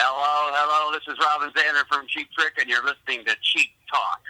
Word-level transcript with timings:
Hello, 0.00 0.52
hello. 0.54 0.92
This 0.92 1.12
is 1.12 1.18
Robin 1.18 1.50
Zander 1.50 1.84
from 1.88 2.06
Cheap 2.06 2.28
Trick, 2.30 2.52
and 2.60 2.70
you're 2.70 2.84
listening 2.84 3.24
to 3.24 3.34
Cheap 3.42 3.70
Talk. 3.92 4.20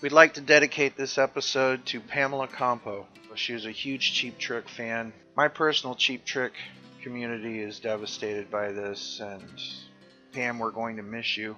We'd 0.00 0.12
like 0.12 0.32
to 0.34 0.40
dedicate 0.40 0.96
this 0.96 1.18
episode 1.18 1.84
to 1.86 2.00
Pamela 2.00 2.48
Campo. 2.48 3.06
She 3.34 3.52
was 3.52 3.66
a 3.66 3.70
huge 3.70 4.14
Cheap 4.14 4.38
Trick 4.38 4.66
fan. 4.66 5.12
My 5.36 5.48
personal 5.48 5.94
Cheap 5.94 6.24
Trick 6.24 6.54
community 7.02 7.60
is 7.60 7.80
devastated 7.80 8.50
by 8.50 8.72
this, 8.72 9.20
and 9.22 9.42
Pam, 10.32 10.58
we're 10.58 10.70
going 10.70 10.96
to 10.96 11.02
miss 11.02 11.36
you. 11.36 11.54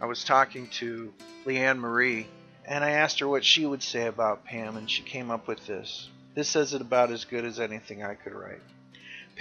I 0.00 0.06
was 0.06 0.24
talking 0.24 0.66
to 0.80 1.14
Leanne 1.46 1.78
Marie, 1.78 2.26
and 2.66 2.82
I 2.82 2.90
asked 2.90 3.20
her 3.20 3.28
what 3.28 3.44
she 3.44 3.64
would 3.64 3.84
say 3.84 4.08
about 4.08 4.44
Pam, 4.44 4.76
and 4.76 4.90
she 4.90 5.04
came 5.04 5.30
up 5.30 5.46
with 5.46 5.68
this. 5.68 6.08
This 6.34 6.48
says 6.48 6.74
it 6.74 6.80
about 6.80 7.12
as 7.12 7.26
good 7.26 7.44
as 7.44 7.60
anything 7.60 8.02
I 8.02 8.14
could 8.14 8.32
write. 8.32 8.62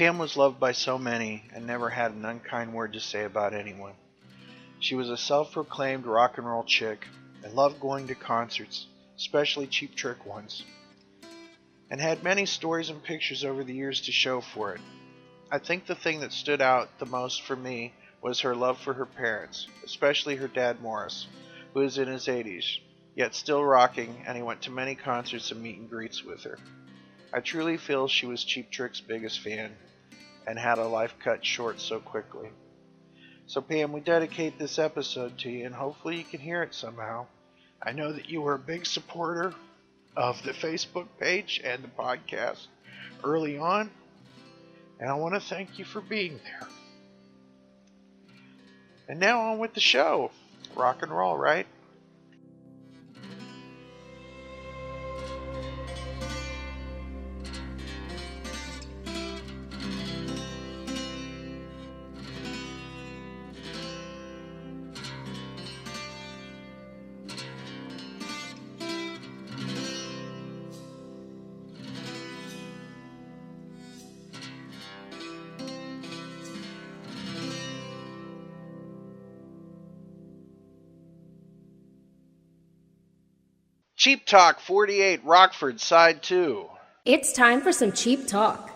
Pam 0.02 0.18
was 0.18 0.36
loved 0.36 0.60
by 0.60 0.72
so 0.72 0.98
many 0.98 1.44
and 1.54 1.68
never 1.68 1.88
had 1.88 2.12
an 2.12 2.26
unkind 2.26 2.74
word 2.74 2.94
to 2.94 3.00
say 3.00 3.24
about 3.24 3.54
anyone. 3.54 3.94
She 4.80 4.96
was 4.96 5.12
a 5.12 5.16
self 5.16 5.52
proclaimed 5.52 6.08
rock 6.08 6.40
and 6.40 6.48
roll 6.48 6.64
chick 6.64 7.06
and 7.44 7.54
loved 7.54 7.80
going 7.80 8.08
to 8.08 8.16
concerts, 8.16 8.88
especially 9.16 9.68
cheap 9.68 9.94
trick 9.94 10.26
ones, 10.26 10.66
and 11.92 12.02
had 12.02 12.24
many 12.24 12.48
stories 12.48 12.90
and 12.90 13.04
pictures 13.04 13.46
over 13.46 13.64
the 13.64 13.76
years 13.76 14.02
to 14.02 14.12
show 14.12 14.42
for 14.42 14.74
it. 14.74 14.82
I 15.52 15.60
think 15.60 15.86
the 15.86 15.94
thing 15.94 16.22
that 16.22 16.34
stood 16.34 16.64
out 16.64 16.98
the 16.98 17.06
most 17.06 17.44
for 17.44 17.56
me 17.56 17.94
was 18.24 18.40
her 18.40 18.56
love 18.56 18.80
for 18.80 18.96
her 18.96 19.06
parents, 19.06 19.68
especially 19.86 20.36
her 20.38 20.48
dad 20.48 20.82
Morris, 20.82 21.28
who 21.76 21.82
is 21.82 22.00
in 22.00 22.08
his 22.08 22.26
80s, 22.26 22.80
yet 23.14 23.36
still 23.36 23.64
rocking, 23.64 24.24
and 24.26 24.36
he 24.36 24.42
went 24.42 24.64
to 24.64 24.72
many 24.72 24.96
concerts 24.96 25.52
and 25.52 25.62
meet 25.62 25.78
and 25.78 25.92
greets 25.92 26.24
with 26.24 26.42
her. 26.46 26.58
I 27.32 27.40
truly 27.40 27.78
feel 27.78 28.08
she 28.08 28.26
was 28.26 28.44
Cheap 28.44 28.72
Trick's 28.72 29.00
biggest 29.00 29.40
fan 29.42 29.76
and 30.48 30.58
had 30.58 30.78
a 30.78 30.88
life 30.88 31.14
cut 31.24 31.46
short 31.46 31.80
so 31.80 32.00
quickly. 32.00 32.50
So, 33.48 33.62
Pam, 33.62 33.92
we 33.92 34.00
dedicate 34.00 34.58
this 34.58 34.80
episode 34.80 35.38
to 35.40 35.50
you, 35.50 35.66
and 35.66 35.76
hopefully 35.76 36.18
you 36.18 36.24
can 36.24 36.40
hear 36.40 36.64
it 36.64 36.74
somehow. 36.74 37.28
I 37.82 37.92
know 37.92 38.12
that 38.14 38.30
you 38.30 38.42
were 38.42 38.54
a 38.54 38.60
big 38.60 38.86
supporter 38.86 39.54
of 40.16 40.42
the 40.44 40.52
Facebook 40.52 41.08
page 41.20 41.62
and 41.64 41.84
the 41.84 41.88
podcast 41.88 42.68
early 43.24 43.58
on, 43.58 43.90
and 45.00 45.10
I 45.10 45.14
want 45.16 45.34
to 45.34 45.42
thank 45.42 45.80
you 45.80 45.86
for 45.86 46.02
being 46.02 46.40
there. 46.44 46.68
And 49.10 49.20
now 49.20 49.42
on 49.52 49.60
with 49.60 49.74
the 49.74 49.80
show. 49.82 50.32
Rock 50.76 51.02
and 51.02 51.12
roll, 51.12 51.38
right? 51.38 51.68
Talk 84.32 84.62
48, 84.62 85.26
Rockford, 85.26 85.82
Side 85.82 86.24
2. 86.24 86.66
It's 87.04 87.34
time 87.34 87.60
for 87.60 87.74
some 87.74 87.92
cheap 87.92 88.28
talk. 88.28 88.71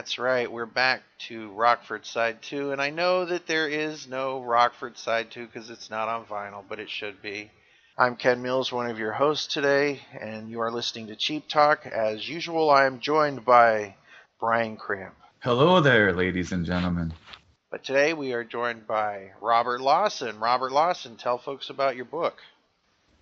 That's 0.00 0.18
right, 0.18 0.50
we're 0.50 0.64
back 0.64 1.02
to 1.28 1.50
Rockford 1.50 2.06
Side 2.06 2.40
2, 2.40 2.72
and 2.72 2.80
I 2.80 2.88
know 2.88 3.26
that 3.26 3.46
there 3.46 3.68
is 3.68 4.08
no 4.08 4.40
Rockford 4.40 4.96
Side 4.96 5.30
2 5.30 5.44
because 5.44 5.68
it's 5.68 5.90
not 5.90 6.08
on 6.08 6.24
vinyl, 6.24 6.64
but 6.66 6.80
it 6.80 6.88
should 6.88 7.20
be. 7.20 7.50
I'm 7.98 8.16
Ken 8.16 8.40
Mills, 8.40 8.72
one 8.72 8.88
of 8.88 8.98
your 8.98 9.12
hosts 9.12 9.52
today, 9.52 10.00
and 10.18 10.48
you 10.48 10.62
are 10.62 10.72
listening 10.72 11.08
to 11.08 11.16
Cheap 11.16 11.48
Talk. 11.48 11.84
As 11.84 12.26
usual, 12.26 12.70
I 12.70 12.86
am 12.86 13.00
joined 13.00 13.44
by 13.44 13.94
Brian 14.40 14.78
Kramp. 14.78 15.16
Hello 15.40 15.82
there, 15.82 16.14
ladies 16.14 16.50
and 16.50 16.64
gentlemen. 16.64 17.12
But 17.70 17.84
today 17.84 18.14
we 18.14 18.32
are 18.32 18.42
joined 18.42 18.86
by 18.86 19.32
Robert 19.42 19.82
Lawson. 19.82 20.40
Robert 20.40 20.72
Lawson, 20.72 21.16
tell 21.16 21.36
folks 21.36 21.68
about 21.68 21.96
your 21.96 22.06
book. 22.06 22.38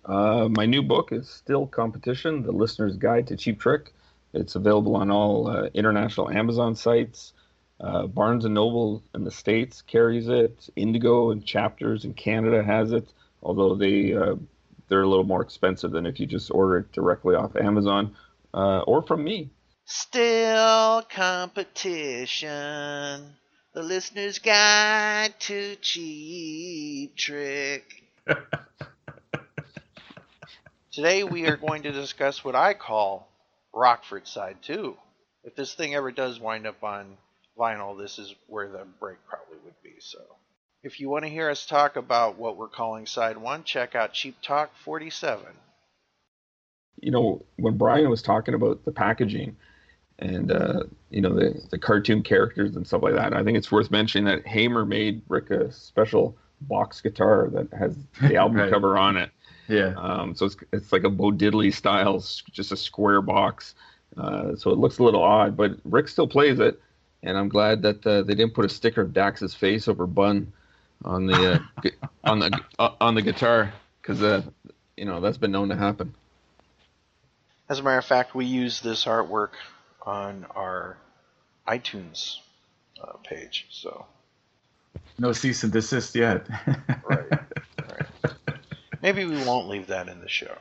Uh, 0.05 0.47
my 0.49 0.65
new 0.65 0.81
book 0.81 1.11
is 1.11 1.29
still 1.29 1.67
competition, 1.67 2.43
The 2.43 2.53
Listener's 2.53 2.95
Guide 2.95 3.27
to 3.27 3.35
Cheap 3.35 3.59
Trick. 3.59 3.91
It's 4.33 4.55
available 4.55 4.95
on 4.95 5.09
all 5.11 5.47
uh, 5.47 5.69
international 5.73 6.29
Amazon 6.29 6.75
sites. 6.75 7.33
Uh, 7.79 8.07
Barnes 8.07 8.45
and 8.45 8.53
Noble 8.53 9.03
in 9.15 9.23
the 9.23 9.31
states 9.31 9.81
carries 9.81 10.27
it. 10.27 10.69
Indigo 10.75 11.31
and 11.31 11.43
Chapters 11.45 12.05
in 12.05 12.13
Canada 12.13 12.61
has 12.63 12.91
it, 12.91 13.11
although 13.41 13.75
they 13.75 14.13
uh, 14.13 14.35
they're 14.89 15.01
a 15.03 15.07
little 15.07 15.23
more 15.23 15.41
expensive 15.41 15.91
than 15.91 16.05
if 16.05 16.19
you 16.19 16.25
just 16.25 16.51
order 16.51 16.77
it 16.79 16.91
directly 16.91 17.35
off 17.35 17.55
Amazon 17.55 18.15
uh, 18.53 18.81
or 18.81 19.01
from 19.01 19.23
me. 19.23 19.49
Still 19.85 21.03
competition. 21.09 22.49
The 23.73 23.83
listener's 23.83 24.39
guide 24.39 25.39
to 25.39 25.75
cheap 25.77 27.15
trick. 27.15 28.03
Today 30.91 31.23
we 31.23 31.47
are 31.47 31.55
going 31.55 31.83
to 31.83 31.91
discuss 31.91 32.43
what 32.43 32.55
I 32.55 32.73
call 32.73 33.28
Rockford 33.73 34.27
Side 34.27 34.57
too. 34.61 34.97
If 35.43 35.55
this 35.55 35.73
thing 35.73 35.95
ever 35.95 36.11
does 36.11 36.39
wind 36.39 36.67
up 36.67 36.83
on 36.83 37.17
vinyl, 37.57 37.97
this 37.97 38.19
is 38.19 38.33
where 38.47 38.67
the 38.69 38.85
break 38.99 39.17
probably 39.27 39.57
would 39.65 39.81
be. 39.83 39.95
So, 39.99 40.19
if 40.83 40.99
you 40.99 41.09
want 41.09 41.25
to 41.25 41.29
hear 41.29 41.49
us 41.49 41.65
talk 41.65 41.95
about 41.95 42.37
what 42.37 42.57
we're 42.57 42.67
calling 42.69 43.05
Side 43.05 43.37
1, 43.37 43.63
check 43.63 43.95
out 43.95 44.13
Cheap 44.13 44.37
Talk 44.41 44.71
47. 44.85 45.45
you 47.01 47.11
know, 47.11 47.45
when 47.57 47.77
Brian 47.77 48.09
was 48.09 48.21
talking 48.21 48.53
about 48.53 48.83
the 48.85 48.91
packaging 48.91 49.55
and 50.19 50.51
uh, 50.51 50.83
you 51.09 51.21
know 51.21 51.33
the 51.33 51.61
the 51.71 51.77
cartoon 51.79 52.23
characters 52.23 52.75
and 52.75 52.85
stuff 52.85 53.03
like 53.03 53.15
that, 53.15 53.33
I 53.33 53.43
think 53.43 53.57
it's 53.57 53.71
worth 53.71 53.89
mentioning 53.91 54.25
that 54.25 54.45
Hamer 54.45 54.85
made 54.85 55.21
Rick 55.29 55.49
a 55.51 55.71
special 55.71 56.35
box 56.61 56.99
guitar 57.01 57.49
that 57.53 57.71
has 57.73 57.95
the 58.21 58.35
album 58.41 58.57
Right. 58.57 58.69
cover 58.71 58.97
on 58.97 59.15
it. 59.15 59.31
Yeah. 59.69 59.93
Um, 59.97 60.35
so 60.35 60.47
it's 60.47 60.57
it's 60.73 60.91
like 60.91 61.03
a 61.03 61.09
Bo 61.09 61.31
Diddley 61.31 61.73
style, 61.73 62.19
just 62.51 62.71
a 62.71 62.77
square 62.77 63.21
box. 63.21 63.75
Uh, 64.17 64.55
so 64.55 64.71
it 64.71 64.79
looks 64.79 64.97
a 64.97 65.03
little 65.03 65.23
odd, 65.23 65.55
but 65.55 65.77
Rick 65.85 66.07
still 66.07 66.27
plays 66.27 66.59
it, 66.59 66.81
and 67.23 67.37
I'm 67.37 67.47
glad 67.47 67.83
that 67.83 68.05
uh, 68.05 68.23
they 68.23 68.33
didn't 68.33 68.55
put 68.55 68.65
a 68.65 68.69
sticker 68.69 69.01
of 69.01 69.13
Dax's 69.13 69.53
face 69.53 69.87
over 69.87 70.07
Bun 70.07 70.51
on 71.05 71.27
the 71.27 71.53
uh, 71.53 71.59
gu- 71.81 71.91
on 72.23 72.39
the 72.39 72.59
uh, 72.79 72.89
on 72.99 73.15
the 73.15 73.21
guitar 73.21 73.71
because 74.01 74.21
uh, 74.23 74.41
you 74.97 75.05
know 75.05 75.21
that's 75.21 75.37
been 75.37 75.51
known 75.51 75.69
to 75.69 75.75
happen. 75.75 76.13
As 77.69 77.79
a 77.79 77.83
matter 77.83 77.99
of 77.99 78.05
fact, 78.05 78.33
we 78.33 78.45
use 78.45 78.81
this 78.81 79.05
artwork 79.05 79.51
on 80.01 80.47
our 80.55 80.97
iTunes 81.67 82.37
uh, 83.01 83.13
page. 83.23 83.67
So, 83.69 84.07
No 85.19 85.31
cease 85.33 85.63
and 85.63 85.71
desist 85.71 86.15
yet. 86.15 86.47
right, 87.05 87.29
right. 87.29 87.39
Maybe 89.01 89.25
we 89.25 89.43
won't 89.43 89.67
leave 89.67 89.87
that 89.87 90.07
in 90.07 90.21
the 90.21 90.29
show. 90.29 90.57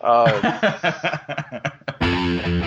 Um, 0.00 0.40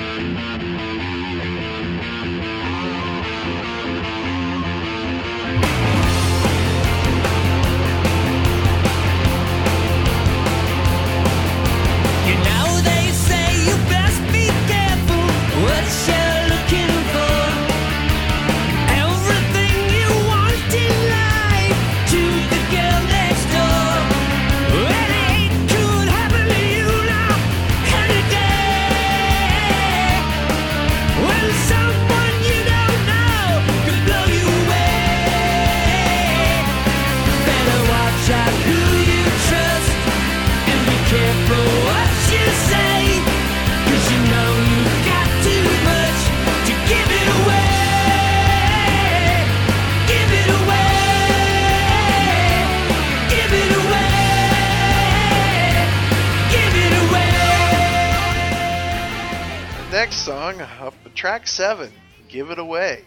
song 60.28 60.60
up 60.82 60.94
track 61.16 61.48
seven, 61.48 61.90
"Give 62.28 62.52
It 62.52 62.60
Away." 62.60 63.06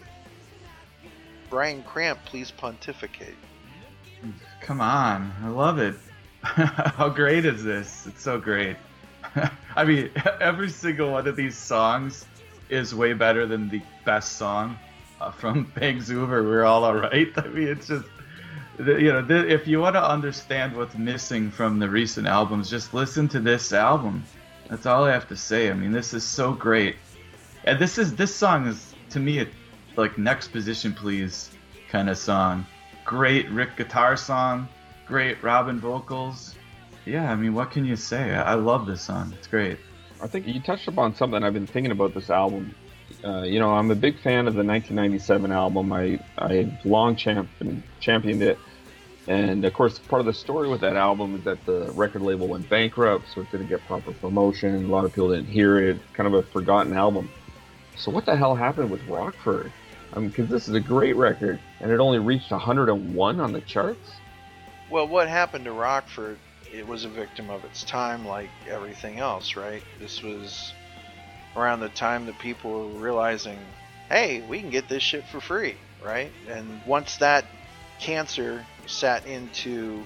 Brian 1.51 1.83
Kramp, 1.83 2.17
please 2.25 2.49
pontificate. 2.49 3.37
Come 4.59 4.81
on, 4.81 5.31
I 5.43 5.49
love 5.49 5.77
it. 5.77 5.93
How 6.41 7.09
great 7.09 7.45
is 7.45 7.63
this? 7.63 8.07
It's 8.07 8.23
so 8.23 8.39
great. 8.39 8.75
I 9.75 9.85
mean, 9.85 10.09
every 10.41 10.71
single 10.71 11.11
one 11.11 11.27
of 11.27 11.35
these 11.35 11.55
songs 11.55 12.25
is 12.69 12.95
way 12.95 13.13
better 13.13 13.45
than 13.45 13.69
the 13.69 13.83
best 14.03 14.37
song 14.37 14.79
uh, 15.19 15.29
from 15.29 15.71
Bang 15.75 15.97
Zoomer. 15.97 16.43
We're 16.43 16.63
all 16.63 16.83
alright. 16.83 17.31
I 17.37 17.47
mean, 17.49 17.67
it's 17.67 17.85
just 17.85 18.07
you 18.79 19.13
know, 19.13 19.27
if 19.29 19.67
you 19.67 19.79
want 19.79 19.93
to 19.93 20.03
understand 20.03 20.75
what's 20.75 20.95
missing 20.95 21.51
from 21.51 21.77
the 21.77 21.87
recent 21.87 22.25
albums, 22.25 22.67
just 22.67 22.95
listen 22.95 23.27
to 23.27 23.39
this 23.39 23.73
album. 23.73 24.23
That's 24.71 24.87
all 24.87 25.03
I 25.03 25.11
have 25.11 25.27
to 25.27 25.35
say. 25.35 25.69
I 25.69 25.73
mean, 25.73 25.91
this 25.91 26.15
is 26.15 26.23
so 26.23 26.53
great, 26.53 26.95
and 27.65 27.79
this 27.79 27.97
is 27.97 28.15
this 28.15 28.33
song 28.33 28.67
is 28.67 28.93
to 29.09 29.19
me 29.19 29.39
a 29.41 29.47
like 29.95 30.17
next 30.17 30.49
position 30.49 30.93
please 30.93 31.51
kind 31.89 32.09
of 32.09 32.17
song. 32.17 32.65
Great 33.03 33.49
Rick 33.49 33.75
guitar 33.75 34.15
song, 34.15 34.67
great 35.05 35.41
Robin 35.43 35.79
vocals. 35.79 36.55
Yeah, 37.05 37.31
I 37.31 37.35
mean, 37.35 37.53
what 37.53 37.71
can 37.71 37.83
you 37.83 37.95
say? 37.95 38.31
I, 38.35 38.53
love 38.53 38.85
this 38.85 39.01
song. 39.01 39.33
It's 39.37 39.47
great. 39.47 39.79
I 40.21 40.27
think 40.27 40.47
you 40.47 40.59
touched 40.61 40.87
upon 40.87 41.15
something 41.15 41.43
I've 41.43 41.53
been 41.53 41.65
thinking 41.65 41.91
about 41.91 42.13
this 42.13 42.29
album. 42.29 42.75
Uh, 43.23 43.41
you 43.41 43.59
know, 43.59 43.71
I'm 43.71 43.89
a 43.89 43.95
big 43.95 44.19
fan 44.19 44.47
of 44.47 44.53
the 44.53 44.63
1997 44.63 45.51
album. 45.51 45.91
I 45.91 46.19
I 46.37 46.79
long 46.85 47.15
champion, 47.15 47.83
championed 47.99 48.43
it, 48.43 48.57
and 49.27 49.65
of 49.65 49.73
course, 49.73 49.99
part 49.99 50.21
of 50.21 50.25
the 50.27 50.33
story 50.33 50.69
with 50.69 50.81
that 50.81 50.95
album 50.95 51.35
is 51.35 51.43
that 51.43 51.65
the 51.65 51.91
record 51.93 52.21
label 52.21 52.47
went 52.47 52.69
bankrupt, 52.69 53.25
so 53.33 53.41
it 53.41 53.51
didn't 53.51 53.67
get 53.67 53.85
proper 53.87 54.13
promotion. 54.13 54.85
A 54.85 54.87
lot 54.87 55.03
of 55.03 55.11
people 55.11 55.29
didn't 55.29 55.47
hear 55.49 55.79
it. 55.79 55.99
Kind 56.13 56.27
of 56.27 56.33
a 56.35 56.43
forgotten 56.43 56.93
album. 56.93 57.29
So 58.01 58.09
what 58.09 58.25
the 58.25 58.35
hell 58.35 58.55
happened 58.55 58.89
with 58.89 59.07
Rockford? 59.07 59.71
I 60.11 60.19
mean, 60.19 60.29
because 60.29 60.49
this 60.49 60.67
is 60.67 60.73
a 60.73 60.79
great 60.79 61.15
record, 61.15 61.59
and 61.79 61.91
it 61.91 61.99
only 61.99 62.17
reached 62.17 62.49
101 62.49 63.39
on 63.39 63.53
the 63.53 63.61
charts. 63.61 64.13
Well, 64.89 65.07
what 65.07 65.29
happened 65.29 65.65
to 65.65 65.71
Rockford? 65.71 66.39
It 66.73 66.87
was 66.87 67.05
a 67.05 67.09
victim 67.09 67.51
of 67.51 67.63
its 67.63 67.83
time, 67.83 68.25
like 68.25 68.49
everything 68.67 69.19
else, 69.19 69.55
right? 69.55 69.83
This 69.99 70.23
was 70.23 70.73
around 71.55 71.81
the 71.81 71.89
time 71.89 72.25
that 72.25 72.39
people 72.39 72.89
were 72.89 72.99
realizing, 72.99 73.59
hey, 74.09 74.41
we 74.41 74.61
can 74.61 74.71
get 74.71 74.89
this 74.89 75.03
shit 75.03 75.23
for 75.25 75.39
free, 75.39 75.75
right? 76.03 76.31
And 76.49 76.81
once 76.87 77.17
that 77.17 77.45
cancer 77.99 78.65
sat 78.87 79.27
into 79.27 80.03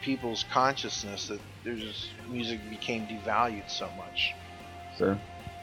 people's 0.00 0.46
consciousness 0.50 1.28
that 1.28 1.40
there's 1.62 2.08
music 2.26 2.60
became 2.70 3.06
devalued 3.06 3.68
so 3.68 3.90
much. 3.98 4.34
Sure. 4.96 5.18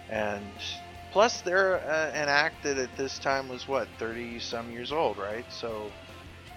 And 0.10 0.46
plus, 1.12 1.42
they're 1.42 1.78
uh, 1.78 2.12
an 2.12 2.30
act 2.30 2.64
that 2.64 2.78
at 2.78 2.96
this 2.98 3.20
time 3.20 3.48
was 3.50 3.68
what 3.68 3.88
30 4.00 4.40
some 4.40 4.72
years 4.72 4.92
old, 4.92 5.18
right? 5.18 5.46
So, 5.52 5.92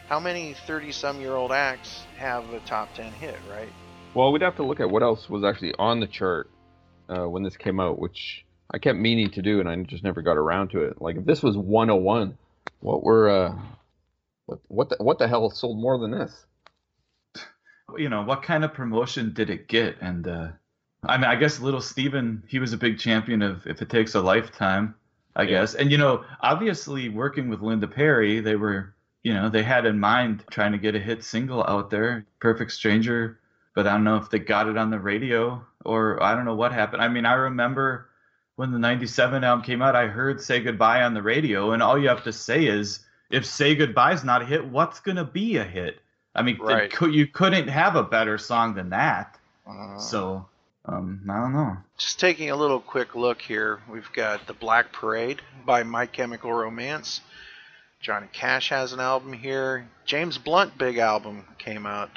how 0.09 0.21
many 0.21 0.55
30 0.67 0.93
some 0.93 1.21
year 1.21 1.35
old 1.35 1.53
acts 1.53 2.05
have 2.17 2.53
a 2.53 2.61
top 2.61 2.95
10 2.95 3.13
hit, 3.13 3.37
right? 3.51 3.69
Well, 4.15 4.33
we'd 4.33 4.43
have 4.43 4.57
to 4.57 4.63
look 4.63 4.81
at 4.81 4.89
what 4.89 5.03
else 5.03 5.29
was 5.29 5.45
actually 5.45 5.75
on 5.79 6.01
the 6.01 6.07
chart 6.07 6.49
uh, 7.09 7.29
when 7.29 7.43
this 7.43 7.57
came 7.57 7.81
out, 7.81 7.99
which 7.99 8.45
I 8.71 8.79
kept 8.79 8.99
meaning 8.99 9.31
to 9.31 9.43
do, 9.43 9.61
and 9.61 9.69
I 9.69 9.77
just 9.83 10.05
never 10.05 10.23
got 10.23 10.37
around 10.37 10.71
to 10.71 10.85
it. 10.85 11.01
Like 11.01 11.17
if 11.17 11.25
this 11.25 11.43
was 11.43 11.57
101, 11.57 12.37
what 12.81 13.03
were 13.03 13.29
uh, 13.29 13.59
what 14.47 14.61
what 14.69 14.89
the, 14.91 14.97
what 14.99 15.19
the 15.19 15.29
hell 15.29 15.51
sold 15.51 15.79
more 15.79 15.99
than 15.99 16.11
this? 16.11 16.47
You 17.97 18.09
know, 18.09 18.23
what 18.23 18.43
kind 18.43 18.65
of 18.65 18.73
promotion 18.73 19.35
did 19.35 19.51
it 19.51 19.69
get? 19.69 19.97
And 20.01 20.27
uh, 20.27 20.49
I 21.09 21.17
mean, 21.17 21.27
I 21.27 21.37
guess 21.37 21.61
Little 21.61 21.81
Steven, 21.81 22.43
he 22.47 22.59
was 22.59 22.73
a 22.73 22.77
big 22.77 22.99
champion 22.99 23.43
of 23.43 23.67
If 23.67 23.83
It 23.83 23.89
Takes 23.91 24.15
a 24.15 24.21
Lifetime, 24.21 24.95
I 25.37 25.43
Yeah. 25.43 25.49
guess. 25.51 25.75
And 25.75 25.91
you 25.93 25.99
know, 25.99 26.25
obviously 26.41 27.09
working 27.09 27.49
with 27.49 27.61
Linda 27.61 27.87
Perry, 27.89 28.41
they 28.41 28.57
were, 28.57 28.95
you 29.23 29.35
know, 29.35 29.49
they 29.49 29.63
had 29.63 29.87
in 29.87 29.99
mind 29.99 30.45
trying 30.51 30.73
to 30.73 30.79
get 30.79 30.95
a 30.95 30.99
hit 31.01 31.25
single 31.25 31.65
out 31.67 31.91
there, 31.91 32.25
Perfect 32.41 32.73
Stranger. 32.73 33.39
But 33.75 33.87
I 33.89 33.93
don't 33.93 34.05
know 34.05 34.17
if 34.17 34.31
they 34.31 34.39
got 34.39 34.69
it 34.69 34.77
on 34.77 34.91
the 34.91 35.01
radio 35.01 35.65
or 35.85 36.23
I 36.23 36.35
don't 36.35 36.45
know 36.45 36.55
what 36.55 36.73
happened. 36.73 37.03
I 37.03 37.09
mean, 37.09 37.27
I 37.27 37.33
remember 37.35 38.09
when 38.57 38.71
the 38.71 38.79
97 38.79 39.43
album 39.43 39.65
came 39.65 39.83
out, 39.83 39.97
I 39.97 40.07
heard 40.07 40.41
Say 40.41 40.61
Goodbye 40.61 41.03
on 41.03 41.13
the 41.13 41.23
radio, 41.23 41.73
and 41.73 41.83
all 41.83 41.99
you 41.99 42.09
have 42.09 42.23
to 42.25 42.33
say 42.33 42.67
is, 42.67 43.05
if 43.31 43.45
Say 43.45 43.75
Goodbye's 43.75 44.23
not 44.23 44.43
a 44.43 44.45
hit, 44.45 44.65
what's 44.65 45.01
going 45.01 45.17
to 45.17 45.25
be 45.25 45.57
a 45.57 45.65
hit? 45.65 46.01
I 46.37 46.43
mean, 46.43 46.59
Right. 46.61 46.93
cou- 46.93 47.09
you 47.11 47.27
couldn't 47.27 47.67
have 47.67 47.97
a 47.97 48.05
better 48.05 48.39
song 48.39 48.75
than 48.75 48.91
that. 48.91 49.39
Uh, 49.67 49.99
So, 49.99 50.47
um, 50.87 51.23
I 51.31 51.41
don't 51.41 51.53
know. 51.53 51.77
Just 51.99 52.21
taking 52.21 52.51
a 52.51 52.57
little 52.57 52.81
quick 52.81 53.15
look 53.15 53.41
here, 53.41 53.81
we've 53.91 54.11
got 54.15 54.47
The 54.47 54.55
Black 54.55 54.93
Parade 54.93 55.41
by 55.65 55.83
My 55.83 56.07
Chemical 56.07 56.53
Romance. 56.53 57.21
Johnny 58.01 58.29
Cash 58.33 58.69
has 58.69 58.93
an 58.93 59.01
album 59.01 59.33
here. 59.33 59.89
James 60.05 60.37
Blunt 60.37 60.77
big 60.77 60.99
album 60.99 61.45
came 61.59 61.87
out 61.87 62.11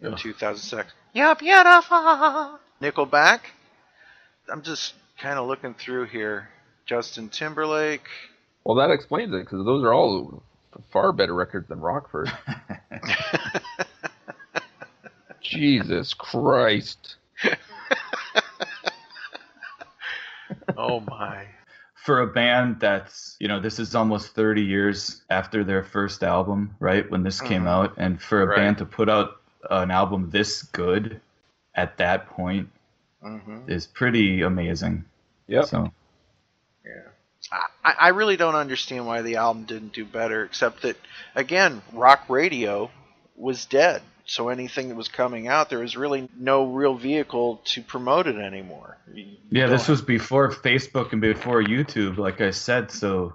in 0.00 0.14
Ugh. 0.14 0.18
2006. 0.18 0.92
You're 1.12 1.34
beautiful. 1.34 2.58
Nickelback. 2.80 3.40
I'm 4.48 4.62
just 4.62 4.94
kind 5.18 5.38
of 5.38 5.46
looking 5.46 5.74
through 5.74 6.06
here. 6.06 6.48
Justin 6.86 7.28
Timberlake. 7.28 8.06
Well, 8.64 8.76
that 8.76 8.90
explains 8.90 9.34
it 9.34 9.40
because 9.40 9.64
those 9.64 9.84
are 9.84 9.92
all 9.92 10.42
far 10.90 11.12
better 11.12 11.34
records 11.34 11.68
than 11.68 11.80
Rockford. 11.80 12.30
Jesus 15.42 16.14
Christ! 16.14 17.16
Oh 20.76 21.00
my. 21.00 21.46
For 21.94 22.20
a 22.20 22.26
band 22.26 22.80
that's, 22.80 23.36
you 23.40 23.48
know, 23.48 23.60
this 23.60 23.78
is 23.78 23.94
almost 23.94 24.34
30 24.34 24.62
years 24.62 25.22
after 25.30 25.64
their 25.64 25.82
first 25.82 26.22
album, 26.22 26.74
right? 26.80 27.08
When 27.10 27.22
this 27.22 27.40
came 27.40 27.66
Mhm. 27.66 27.68
out. 27.68 27.94
And 27.96 28.20
for 28.20 28.42
a 28.42 28.46
Right. 28.46 28.52
band 28.52 28.78
to 28.78 28.86
put 28.86 29.08
out 29.08 29.40
an 29.70 29.90
album 29.90 30.30
this 30.30 30.62
good 30.62 31.20
at 31.74 31.96
that 31.98 32.26
point 32.28 32.68
hmm 33.22 33.66
is 33.66 33.86
pretty 33.86 34.42
amazing. 34.42 35.04
Yep. 35.48 35.70
So, 35.70 35.92
I, 37.84 37.92
I 37.92 38.08
really 38.08 38.36
don't 38.36 38.54
understand 38.54 39.06
why 39.06 39.22
the 39.22 39.36
album 39.36 39.64
didn't 39.64 39.92
do 39.92 40.04
better, 40.04 40.44
except 40.44 40.82
that, 40.82 40.96
again, 41.34 41.82
rock 41.92 42.22
radio 42.28 42.90
was 43.36 43.66
dead. 43.66 44.02
So 44.26 44.48
anything 44.48 44.88
that 44.88 44.94
was 44.94 45.08
coming 45.08 45.48
out, 45.48 45.68
there 45.68 45.80
was 45.80 45.96
really 45.96 46.28
no 46.38 46.64
real 46.64 46.94
vehicle 46.94 47.60
to 47.66 47.82
promote 47.82 48.26
it 48.26 48.36
anymore. 48.36 48.96
You 49.12 49.26
yeah, 49.50 49.66
this 49.66 49.86
was 49.86 50.00
before 50.00 50.50
Facebook 50.50 51.12
and 51.12 51.20
before 51.20 51.62
YouTube, 51.62 52.16
like 52.16 52.40
I 52.40 52.50
said. 52.50 52.90
So, 52.90 53.34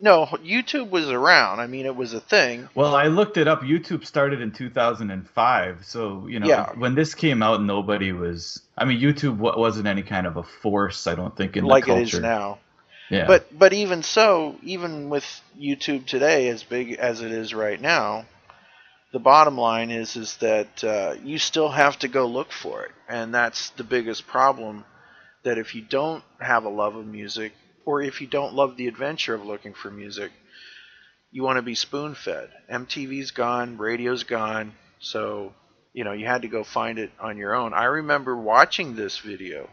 no 0.00 0.26
YouTube 0.26 0.90
was 0.90 1.08
around. 1.10 1.58
I 1.58 1.66
mean, 1.66 1.84
it 1.84 1.96
was 1.96 2.14
a 2.14 2.20
thing. 2.20 2.68
Well, 2.76 2.94
I 2.94 3.08
looked 3.08 3.36
it 3.38 3.48
up. 3.48 3.62
YouTube 3.62 4.06
started 4.06 4.40
in 4.40 4.52
2005, 4.52 5.84
so 5.84 6.26
you 6.28 6.38
know 6.38 6.46
Yeah. 6.46 6.70
when 6.76 6.94
this 6.94 7.14
came 7.14 7.42
out, 7.42 7.60
nobody 7.60 8.12
was. 8.12 8.62
I 8.76 8.84
mean, 8.84 9.00
YouTube 9.00 9.38
wasn't 9.38 9.88
any 9.88 10.02
kind 10.04 10.28
of 10.28 10.36
a 10.36 10.44
force. 10.44 11.08
I 11.08 11.16
don't 11.16 11.36
think 11.36 11.56
in 11.56 11.64
like 11.64 11.86
the 11.86 11.92
it 11.92 11.94
culture. 11.96 12.16
is 12.18 12.22
now. 12.22 12.58
Yeah. 13.10 13.26
But 13.26 13.58
but 13.58 13.72
even 13.72 14.04
so, 14.04 14.54
even 14.62 15.08
with 15.10 15.24
YouTube 15.58 16.06
today, 16.06 16.48
as 16.50 16.62
big 16.62 16.92
as 16.92 17.20
it 17.20 17.32
is 17.32 17.52
right 17.52 17.80
now, 17.80 18.26
the 19.12 19.18
bottom 19.18 19.56
line 19.56 19.90
is 19.90 20.16
is 20.16 20.36
that 20.38 20.84
uh, 20.84 21.14
you 21.22 21.38
still 21.38 21.70
have 21.70 21.98
to 22.00 22.08
go 22.08 22.26
look 22.26 22.52
for 22.52 22.84
it, 22.84 22.92
and 23.08 23.34
that's 23.34 23.70
the 23.70 23.84
biggest 23.84 24.26
problem. 24.26 24.84
That 25.44 25.58
if 25.58 25.74
you 25.74 25.82
don't 25.82 26.24
have 26.40 26.64
a 26.64 26.68
love 26.68 26.96
of 26.96 27.06
music, 27.06 27.52
or 27.84 28.02
if 28.02 28.20
you 28.20 28.26
don't 28.26 28.54
love 28.54 28.76
the 28.76 28.88
adventure 28.88 29.34
of 29.34 29.44
looking 29.44 29.72
for 29.72 29.90
music, 29.90 30.30
you 31.30 31.42
want 31.42 31.56
to 31.56 31.62
be 31.62 31.74
spoon 31.74 32.14
fed. 32.14 32.50
MTV's 32.70 33.30
gone, 33.30 33.78
radio's 33.78 34.24
gone, 34.24 34.72
so 35.00 35.54
you 35.92 36.04
know 36.04 36.12
you 36.12 36.26
had 36.26 36.42
to 36.42 36.48
go 36.48 36.64
find 36.64 36.98
it 36.98 37.10
on 37.18 37.38
your 37.38 37.54
own. 37.54 37.72
I 37.72 37.84
remember 37.84 38.36
watching 38.36 38.94
this 38.94 39.18
video 39.18 39.70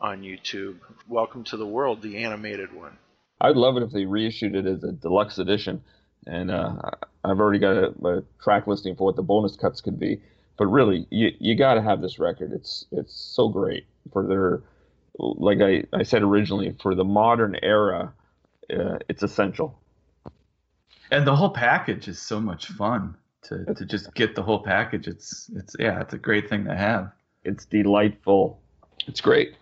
on 0.00 0.22
YouTube. 0.22 0.78
Welcome 1.08 1.44
to 1.44 1.56
the 1.56 1.66
World, 1.66 2.02
the 2.02 2.18
animated 2.18 2.72
one. 2.72 2.96
I'd 3.40 3.56
love 3.56 3.76
it 3.76 3.82
if 3.82 3.90
they 3.90 4.04
reissued 4.04 4.54
it 4.54 4.66
as 4.66 4.84
a 4.84 4.92
deluxe 4.92 5.38
edition. 5.38 5.82
And 6.26 6.50
uh, 6.50 6.74
I- 6.84 7.30
I've 7.30 7.40
already 7.40 7.58
got 7.58 7.76
a, 7.76 8.08
a 8.08 8.22
track 8.42 8.66
listing 8.66 8.96
for 8.96 9.04
what 9.04 9.16
the 9.16 9.22
bonus 9.22 9.56
cuts 9.56 9.80
could 9.80 9.98
be. 9.98 10.20
But 10.56 10.66
really, 10.66 11.06
you 11.10 11.32
you 11.38 11.54
got 11.54 11.74
to 11.74 11.82
have 11.82 12.00
this 12.02 12.18
record. 12.18 12.52
It's 12.52 12.86
it's 12.92 13.14
so 13.14 13.48
great 13.48 13.86
for 14.12 14.26
their, 14.26 14.62
like 15.18 15.60
I, 15.60 15.84
I 15.92 16.02
said 16.02 16.22
originally, 16.22 16.74
for 16.82 16.94
the 16.94 17.04
modern 17.04 17.56
era. 17.62 18.12
Uh, 18.72 18.98
it's 19.08 19.22
essential. 19.22 19.78
and 21.10 21.26
the 21.26 21.34
whole 21.34 21.50
package 21.50 22.08
is 22.08 22.20
so 22.20 22.40
much 22.40 22.66
fun 22.68 23.16
to, 23.42 23.64
to 23.74 23.84
just 23.84 24.14
get 24.14 24.34
the 24.34 24.42
whole 24.42 24.62
package. 24.62 25.08
It's 25.08 25.50
it's 25.56 25.74
yeah, 25.78 26.00
it's 26.00 26.12
a 26.14 26.18
great 26.18 26.48
thing 26.48 26.64
to 26.66 26.76
have. 26.76 27.10
It's 27.44 27.64
delightful. 27.64 28.60
It's 29.06 29.20
great. 29.20 29.54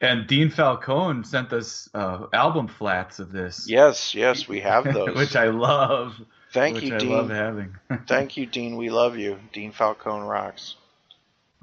And 0.00 0.26
Dean 0.26 0.50
Falcone 0.50 1.24
sent 1.24 1.52
us 1.52 1.88
uh, 1.94 2.26
album 2.32 2.68
flats 2.68 3.18
of 3.18 3.32
this. 3.32 3.66
Yes, 3.68 4.14
yes, 4.14 4.46
we 4.46 4.60
have 4.60 4.84
those. 4.92 5.14
which 5.16 5.36
I 5.36 5.46
love. 5.46 6.14
Thank 6.52 6.76
which 6.76 6.84
you, 6.84 6.94
I 6.94 6.98
Dean. 6.98 7.10
love 7.10 7.30
having. 7.30 7.76
Thank 8.06 8.36
you, 8.36 8.46
Dean. 8.46 8.76
We 8.76 8.90
love 8.90 9.16
you. 9.16 9.38
Dean 9.52 9.72
Falcone 9.72 10.26
rocks. 10.26 10.76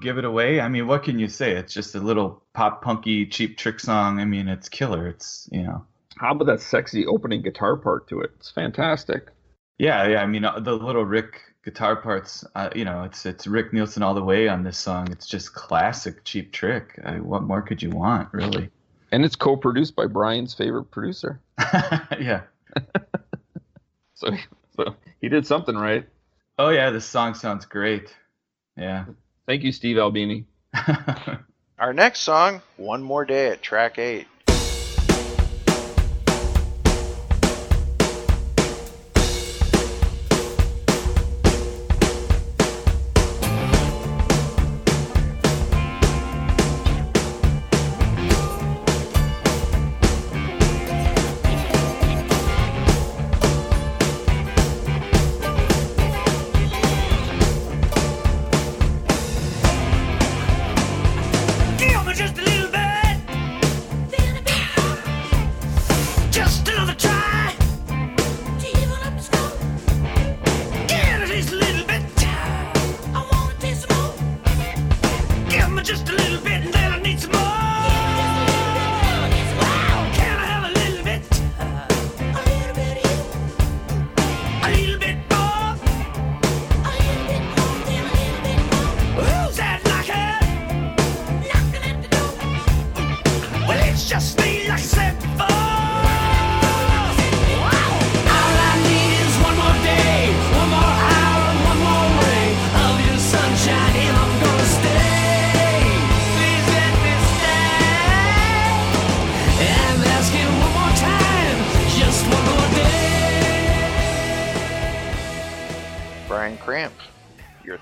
give 0.01 0.17
it 0.17 0.25
away. 0.25 0.59
I 0.59 0.67
mean, 0.67 0.87
what 0.87 1.03
can 1.03 1.19
you 1.19 1.27
say? 1.27 1.51
It's 1.51 1.73
just 1.73 1.95
a 1.95 1.99
little 1.99 2.41
pop 2.53 2.81
punky 2.83 3.25
cheap 3.27 3.57
trick 3.57 3.79
song. 3.79 4.19
I 4.19 4.25
mean, 4.25 4.47
it's 4.47 4.67
killer. 4.69 5.07
It's 5.07 5.47
you 5.51 5.63
know. 5.63 5.85
How 6.17 6.31
about 6.31 6.45
that 6.45 6.61
sexy 6.61 7.05
opening 7.05 7.41
guitar 7.41 7.75
part 7.75 8.07
to 8.09 8.21
it? 8.21 8.31
It's 8.37 8.51
fantastic. 8.51 9.27
Yeah, 9.79 10.07
yeah. 10.07 10.21
I 10.21 10.27
mean, 10.27 10.45
uh, 10.45 10.59
the 10.59 10.73
little 10.73 11.05
Rick 11.05 11.39
guitar 11.63 11.95
parts. 11.95 12.45
Uh, 12.55 12.69
you 12.75 12.85
know, 12.85 13.03
it's 13.03 13.25
it's 13.25 13.47
Rick 13.47 13.73
Nielsen 13.73 14.03
all 14.03 14.13
the 14.13 14.23
way 14.23 14.47
on 14.47 14.63
this 14.63 14.77
song. 14.77 15.11
It's 15.11 15.25
just 15.25 15.53
classic 15.53 16.23
Cheap 16.23 16.51
Trick. 16.51 16.99
I, 17.03 17.19
what 17.19 17.43
more 17.43 17.61
could 17.61 17.81
you 17.81 17.89
want, 17.89 18.29
really? 18.33 18.69
And 19.11 19.23
it's 19.23 19.35
co-produced 19.35 19.95
by 19.95 20.07
Brian's 20.07 20.53
favorite 20.53 20.85
producer. 20.85 21.39
yeah. 22.19 22.41
So, 24.15 24.29
so 24.75 24.95
he 25.21 25.29
did 25.29 25.45
something 25.45 25.75
right. 25.75 26.07
Oh 26.57 26.69
yeah, 26.69 26.89
this 26.91 27.05
song 27.05 27.33
sounds 27.33 27.65
great. 27.65 28.15
Yeah. 28.77 29.05
Thank 29.45 29.63
you, 29.63 29.71
Steve 29.71 29.97
Albini. 29.97 30.45
Our 31.79 31.93
next 31.93 32.21
song, 32.21 32.61
One 32.77 33.03
More 33.03 33.25
Day 33.25 33.49
at 33.49 33.61
track 33.61 33.99
8. 33.99 34.27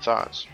Thoughts? 0.02 0.46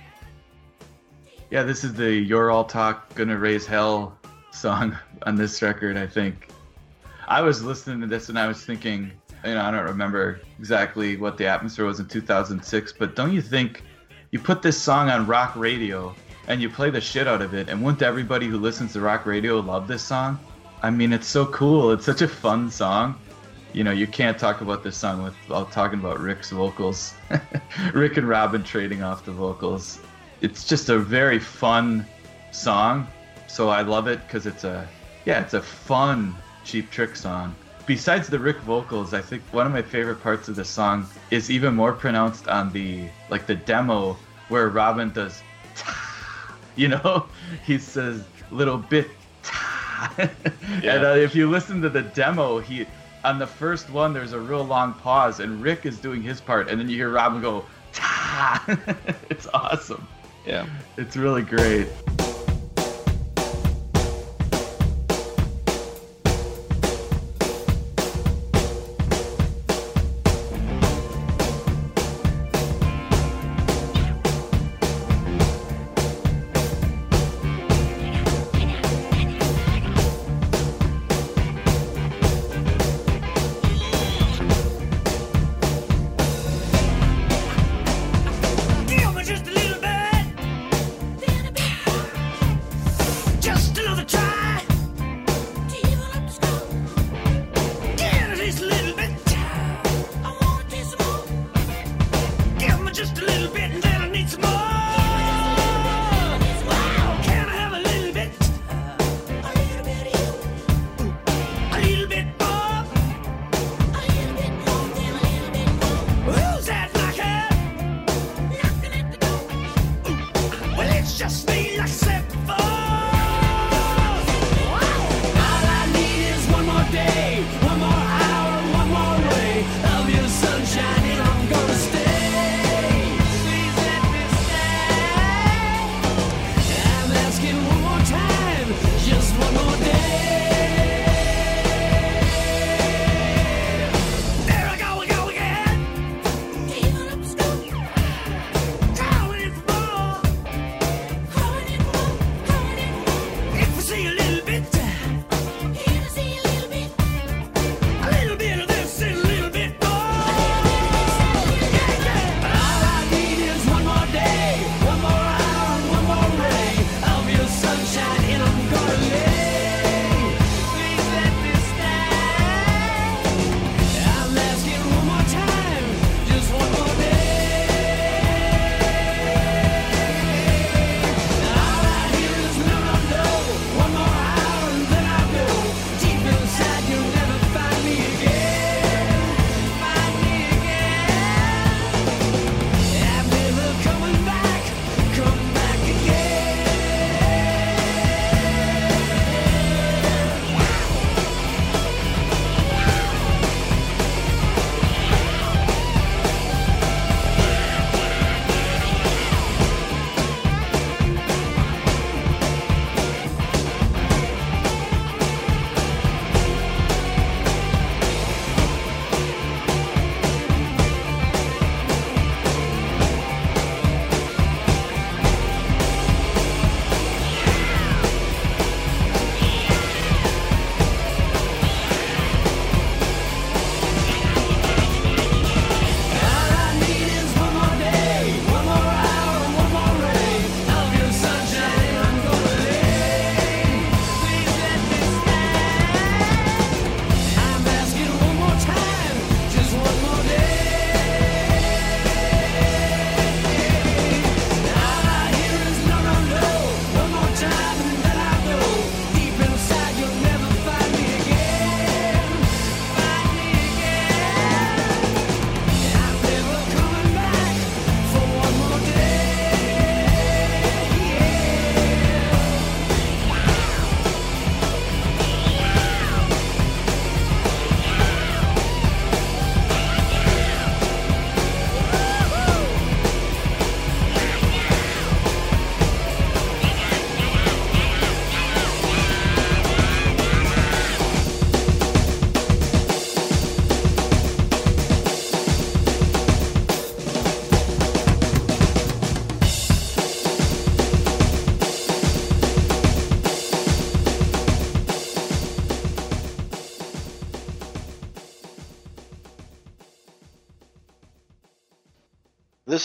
yeah, 1.50 1.62
this 1.62 1.82
is 1.82 1.94
the 1.94 2.12
"You're 2.12 2.50
All 2.50 2.64
Talk, 2.64 3.14
Gonna 3.14 3.38
Raise 3.38 3.66
Hell" 3.66 4.16
song 4.50 4.96
on 5.22 5.36
this 5.36 5.62
record. 5.62 5.96
I 5.96 6.06
think. 6.06 6.50
I 7.26 7.42
was 7.42 7.62
listening 7.62 8.00
to 8.00 8.06
this 8.06 8.30
and 8.30 8.38
I 8.38 8.46
was 8.46 8.64
thinking, 8.64 9.12
you 9.44 9.54
know, 9.54 9.60
I 9.60 9.70
don't 9.70 9.84
remember 9.84 10.40
exactly 10.58 11.16
what 11.18 11.36
the 11.36 11.46
atmosphere 11.46 11.84
was 11.84 12.00
in 12.00 12.08
2006, 12.08 12.94
but 12.98 13.14
don't 13.14 13.34
you 13.34 13.42
think 13.42 13.82
you 14.30 14.38
put 14.38 14.62
this 14.62 14.80
song 14.80 15.10
on 15.10 15.26
rock 15.26 15.54
radio 15.54 16.14
and 16.46 16.62
you 16.62 16.70
play 16.70 16.88
the 16.88 17.02
shit 17.02 17.28
out 17.28 17.42
of 17.42 17.52
it, 17.52 17.68
and 17.68 17.84
wouldn't 17.84 18.02
everybody 18.02 18.46
who 18.46 18.56
listens 18.56 18.94
to 18.94 19.00
rock 19.00 19.26
radio 19.26 19.60
love 19.60 19.86
this 19.86 20.02
song? 20.02 20.38
I 20.82 20.88
mean, 20.88 21.12
it's 21.12 21.26
so 21.26 21.44
cool. 21.46 21.92
It's 21.92 22.06
such 22.06 22.22
a 22.22 22.28
fun 22.28 22.70
song. 22.70 23.18
You 23.72 23.84
know, 23.84 23.90
you 23.90 24.06
can't 24.06 24.38
talk 24.38 24.60
about 24.60 24.82
this 24.82 24.96
song 24.96 25.22
without 25.22 25.72
talking 25.72 25.98
about 25.98 26.18
Rick's 26.18 26.50
vocals. 26.50 27.14
Rick 27.92 28.16
and 28.16 28.28
Robin 28.28 28.62
trading 28.62 29.02
off 29.02 29.24
the 29.24 29.32
vocals. 29.32 30.00
It's 30.40 30.64
just 30.64 30.88
a 30.88 30.98
very 30.98 31.38
fun 31.38 32.06
song. 32.50 33.06
So 33.46 33.68
I 33.68 33.82
love 33.82 34.08
it 34.08 34.20
because 34.26 34.46
it's 34.46 34.64
a, 34.64 34.88
yeah, 35.24 35.40
it's 35.40 35.54
a 35.54 35.62
fun 35.62 36.34
Cheap 36.64 36.90
Trick 36.90 37.16
song. 37.16 37.54
Besides 37.86 38.28
the 38.28 38.38
Rick 38.38 38.58
vocals, 38.58 39.14
I 39.14 39.20
think 39.20 39.42
one 39.52 39.66
of 39.66 39.72
my 39.72 39.82
favorite 39.82 40.22
parts 40.22 40.48
of 40.48 40.56
the 40.56 40.64
song 40.64 41.06
is 41.30 41.50
even 41.50 41.74
more 41.74 41.92
pronounced 41.92 42.48
on 42.48 42.72
the, 42.72 43.08
like 43.30 43.46
the 43.46 43.54
demo 43.54 44.16
where 44.48 44.68
Robin 44.68 45.10
does 45.10 45.42
you 46.78 46.88
know 46.88 47.26
he 47.66 47.76
says 47.78 48.24
little 48.50 48.78
bit 48.78 49.08
and 50.18 51.04
uh, 51.04 51.14
if 51.16 51.34
you 51.34 51.50
listen 51.50 51.82
to 51.82 51.90
the 51.90 52.02
demo 52.02 52.58
he 52.58 52.86
on 53.24 53.38
the 53.38 53.46
first 53.46 53.90
one 53.90 54.12
there's 54.12 54.32
a 54.32 54.40
real 54.40 54.64
long 54.64 54.92
pause 54.94 55.40
and 55.40 55.62
rick 55.62 55.86
is 55.86 55.98
doing 55.98 56.22
his 56.22 56.40
part 56.40 56.68
and 56.68 56.80
then 56.80 56.88
you 56.88 56.96
hear 56.96 57.10
robin 57.10 57.40
go 57.40 57.64
ta! 57.92 58.62
It's 59.30 59.46
awesome. 59.52 60.06
Yeah. 60.46 60.66
it's 60.96 61.16
really 61.16 61.42
great 61.42 61.88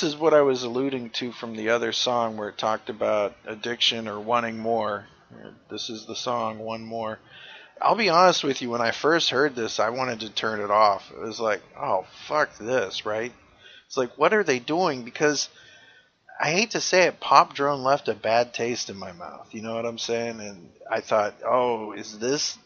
This 0.04 0.16
is 0.16 0.20
what 0.20 0.34
I 0.34 0.42
was 0.42 0.64
alluding 0.64 1.12
to 1.12 1.32
from 1.32 1.56
the 1.56 1.70
other 1.70 1.94
song 1.94 2.36
where 2.36 2.50
it 2.50 2.58
talked 2.58 2.90
about 2.90 3.38
addiction 3.46 4.10
or 4.10 4.20
wanting 4.20 4.60
more. 4.60 5.06
This 5.72 5.90
is 5.90 6.06
the 6.06 6.14
song, 6.14 6.60
One 6.60 6.84
More. 6.84 7.20
I'll 7.82 7.96
be 7.96 8.10
honest 8.10 8.44
with 8.44 8.62
you, 8.62 8.70
when 8.70 8.82
I 8.82 8.92
first 8.92 9.30
heard 9.30 9.56
this, 9.56 9.80
I 9.80 9.92
wanted 9.92 10.20
to 10.20 10.30
turn 10.30 10.60
it 10.60 10.70
off. 10.70 11.10
It 11.10 11.22
was 11.22 11.40
like, 11.40 11.62
oh, 11.80 12.06
fuck 12.28 12.58
this, 12.58 13.06
right? 13.06 13.32
It's 13.88 13.96
like, 13.96 14.18
what 14.18 14.34
are 14.34 14.44
they 14.44 14.60
doing? 14.60 15.04
Because 15.04 15.48
I 16.38 16.52
hate 16.52 16.72
to 16.72 16.82
say 16.82 17.04
it, 17.04 17.22
Pop 17.22 17.54
Drone 17.54 17.82
left 17.82 18.10
a 18.10 18.14
bad 18.14 18.54
taste 18.54 18.90
in 18.90 18.98
my 18.98 19.14
mouth. 19.14 19.48
You 19.54 19.62
know 19.62 19.74
what 19.74 19.86
I'm 19.86 19.98
saying? 19.98 20.42
And 20.42 20.70
I 20.92 21.00
thought, 21.00 21.36
oh, 21.46 21.94
is 21.94 22.20
this 22.20 22.58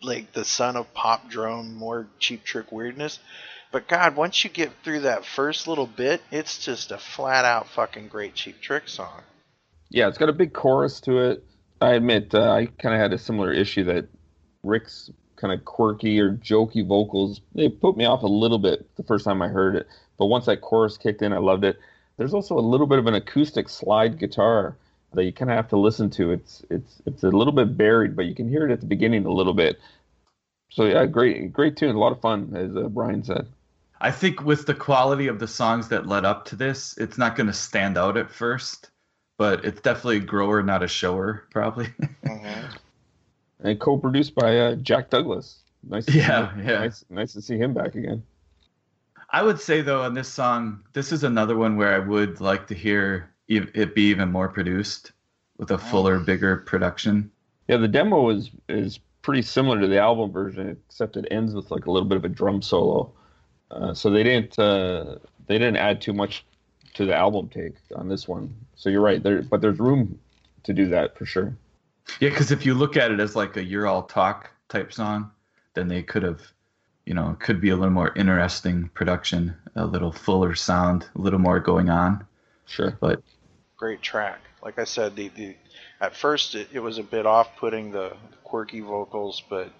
like 0.00 0.32
the 0.32 0.44
son 0.44 0.76
of 0.76 0.94
Pop 0.94 1.28
Drone, 1.28 1.74
more 1.74 2.06
cheap 2.20 2.44
trick 2.44 2.70
weirdness? 2.70 3.18
But 3.74 3.88
God, 3.88 4.14
once 4.14 4.44
you 4.44 4.50
get 4.50 4.70
through 4.84 5.00
that 5.00 5.26
first 5.26 5.66
little 5.66 5.88
bit, 5.88 6.22
it's 6.30 6.64
just 6.64 6.92
a 6.92 6.96
flat 6.96 7.44
out 7.44 7.66
fucking 7.70 8.06
great 8.06 8.36
cheap 8.36 8.60
trick 8.60 8.86
song. 8.86 9.22
Yeah, 9.88 10.06
it's 10.06 10.16
got 10.16 10.28
a 10.28 10.32
big 10.32 10.52
chorus 10.52 11.00
to 11.00 11.18
it. 11.18 11.44
I 11.80 11.94
admit, 11.94 12.32
uh, 12.36 12.52
I 12.52 12.66
kind 12.66 12.94
of 12.94 13.00
had 13.00 13.12
a 13.12 13.18
similar 13.18 13.52
issue 13.52 13.82
that 13.82 14.06
Rick's 14.62 15.10
kind 15.34 15.52
of 15.52 15.64
quirky 15.64 16.20
or 16.20 16.36
jokey 16.36 16.86
vocals, 16.86 17.40
they 17.52 17.68
put 17.68 17.96
me 17.96 18.04
off 18.04 18.22
a 18.22 18.28
little 18.28 18.60
bit 18.60 18.88
the 18.94 19.02
first 19.02 19.24
time 19.24 19.42
I 19.42 19.48
heard 19.48 19.74
it. 19.74 19.88
But 20.20 20.26
once 20.26 20.46
that 20.46 20.60
chorus 20.60 20.96
kicked 20.96 21.22
in, 21.22 21.32
I 21.32 21.38
loved 21.38 21.64
it. 21.64 21.76
There's 22.16 22.32
also 22.32 22.56
a 22.56 22.60
little 22.60 22.86
bit 22.86 23.00
of 23.00 23.08
an 23.08 23.14
acoustic 23.14 23.68
slide 23.68 24.20
guitar 24.20 24.76
that 25.14 25.24
you 25.24 25.32
kind 25.32 25.50
of 25.50 25.56
have 25.56 25.70
to 25.70 25.76
listen 25.76 26.10
to. 26.10 26.30
It's 26.30 26.64
it's 26.70 27.02
it's 27.06 27.24
a 27.24 27.28
little 27.28 27.52
bit 27.52 27.76
buried, 27.76 28.14
but 28.14 28.26
you 28.26 28.36
can 28.36 28.48
hear 28.48 28.64
it 28.68 28.72
at 28.72 28.78
the 28.78 28.86
beginning 28.86 29.26
a 29.26 29.32
little 29.32 29.52
bit. 29.52 29.80
So 30.70 30.84
yeah, 30.84 31.06
great 31.06 31.52
great 31.52 31.76
tune, 31.76 31.96
a 31.96 31.98
lot 31.98 32.12
of 32.12 32.20
fun, 32.20 32.54
as 32.54 32.76
uh, 32.76 32.88
Brian 32.88 33.24
said. 33.24 33.48
I 34.00 34.10
think 34.10 34.44
with 34.44 34.66
the 34.66 34.74
quality 34.74 35.28
of 35.28 35.38
the 35.38 35.48
songs 35.48 35.88
that 35.88 36.06
led 36.06 36.24
up 36.24 36.44
to 36.46 36.56
this, 36.56 36.96
it's 36.98 37.16
not 37.16 37.36
going 37.36 37.46
to 37.46 37.52
stand 37.52 37.96
out 37.96 38.16
at 38.16 38.30
first, 38.30 38.90
but 39.38 39.64
it's 39.64 39.80
definitely 39.80 40.18
a 40.18 40.20
grower, 40.20 40.62
not 40.62 40.82
a 40.82 40.88
shower, 40.88 41.44
probably. 41.50 41.88
Mm-hmm. 42.24 42.76
And 43.60 43.80
co-produced 43.80 44.34
by 44.34 44.58
uh, 44.58 44.74
Jack 44.76 45.08
Douglas. 45.08 45.60
Nice. 45.88 46.06
To 46.06 46.12
Yeah, 46.12 46.54
see, 46.54 46.62
yeah. 46.62 46.78
Nice, 46.80 47.04
nice 47.08 47.32
to 47.34 47.42
see 47.42 47.56
him 47.56 47.72
back 47.72 47.94
again. 47.94 48.22
I 49.30 49.42
would 49.42 49.60
say 49.60 49.80
though, 49.80 50.02
on 50.02 50.14
this 50.14 50.28
song, 50.28 50.82
this 50.92 51.12
is 51.12 51.24
another 51.24 51.56
one 51.56 51.76
where 51.76 51.94
I 51.94 51.98
would 51.98 52.40
like 52.40 52.66
to 52.68 52.74
hear 52.74 53.30
it 53.48 53.94
be 53.94 54.02
even 54.02 54.30
more 54.30 54.48
produced 54.48 55.12
with 55.58 55.70
a 55.70 55.78
fuller, 55.78 56.18
bigger 56.18 56.58
production. 56.58 57.30
Yeah, 57.68 57.78
the 57.78 57.88
demo 57.88 58.28
is 58.30 58.50
is 58.68 58.98
pretty 59.22 59.42
similar 59.42 59.80
to 59.80 59.86
the 59.86 59.98
album 59.98 60.30
version, 60.30 60.76
except 60.88 61.16
it 61.16 61.26
ends 61.30 61.54
with 61.54 61.70
like 61.70 61.86
a 61.86 61.90
little 61.90 62.08
bit 62.08 62.16
of 62.16 62.24
a 62.24 62.28
drum 62.28 62.62
solo. 62.62 63.12
Uh, 63.70 63.94
so 63.94 64.10
they 64.10 64.22
didn't 64.22 64.58
uh, 64.58 65.16
they 65.46 65.58
didn't 65.58 65.76
add 65.76 66.00
too 66.00 66.12
much 66.12 66.44
to 66.94 67.04
the 67.04 67.14
album 67.14 67.48
take 67.48 67.74
on 67.96 68.08
this 68.08 68.28
one. 68.28 68.54
So 68.76 68.88
you're 68.88 69.00
right 69.00 69.22
there, 69.22 69.42
but 69.42 69.60
there's 69.60 69.78
room 69.78 70.18
to 70.62 70.72
do 70.72 70.86
that 70.88 71.16
for 71.18 71.26
sure. 71.26 71.56
Yeah, 72.20 72.30
because 72.30 72.50
if 72.50 72.66
you 72.66 72.74
look 72.74 72.96
at 72.96 73.10
it 73.10 73.20
as 73.20 73.34
like 73.34 73.56
a 73.56 73.64
"You're 73.64 73.86
All 73.86 74.02
Talk" 74.02 74.50
type 74.68 74.92
song, 74.92 75.30
then 75.74 75.88
they 75.88 76.02
could 76.02 76.22
have, 76.22 76.40
you 77.06 77.14
know, 77.14 77.36
could 77.40 77.60
be 77.60 77.70
a 77.70 77.76
little 77.76 77.92
more 77.92 78.12
interesting 78.14 78.90
production, 78.94 79.54
a 79.74 79.84
little 79.86 80.12
fuller 80.12 80.54
sound, 80.54 81.08
a 81.16 81.20
little 81.20 81.38
more 81.38 81.60
going 81.60 81.90
on. 81.90 82.26
Sure. 82.66 82.96
But 83.00 83.22
Great 83.76 84.02
track. 84.02 84.40
Like 84.62 84.78
I 84.78 84.84
said, 84.84 85.16
the, 85.16 85.28
the 85.28 85.56
at 86.00 86.16
first 86.16 86.54
it, 86.54 86.68
it 86.72 86.80
was 86.80 86.98
a 86.98 87.02
bit 87.02 87.26
off-putting 87.26 87.90
the 87.90 88.16
quirky 88.44 88.80
vocals, 88.80 89.42
but 89.48 89.70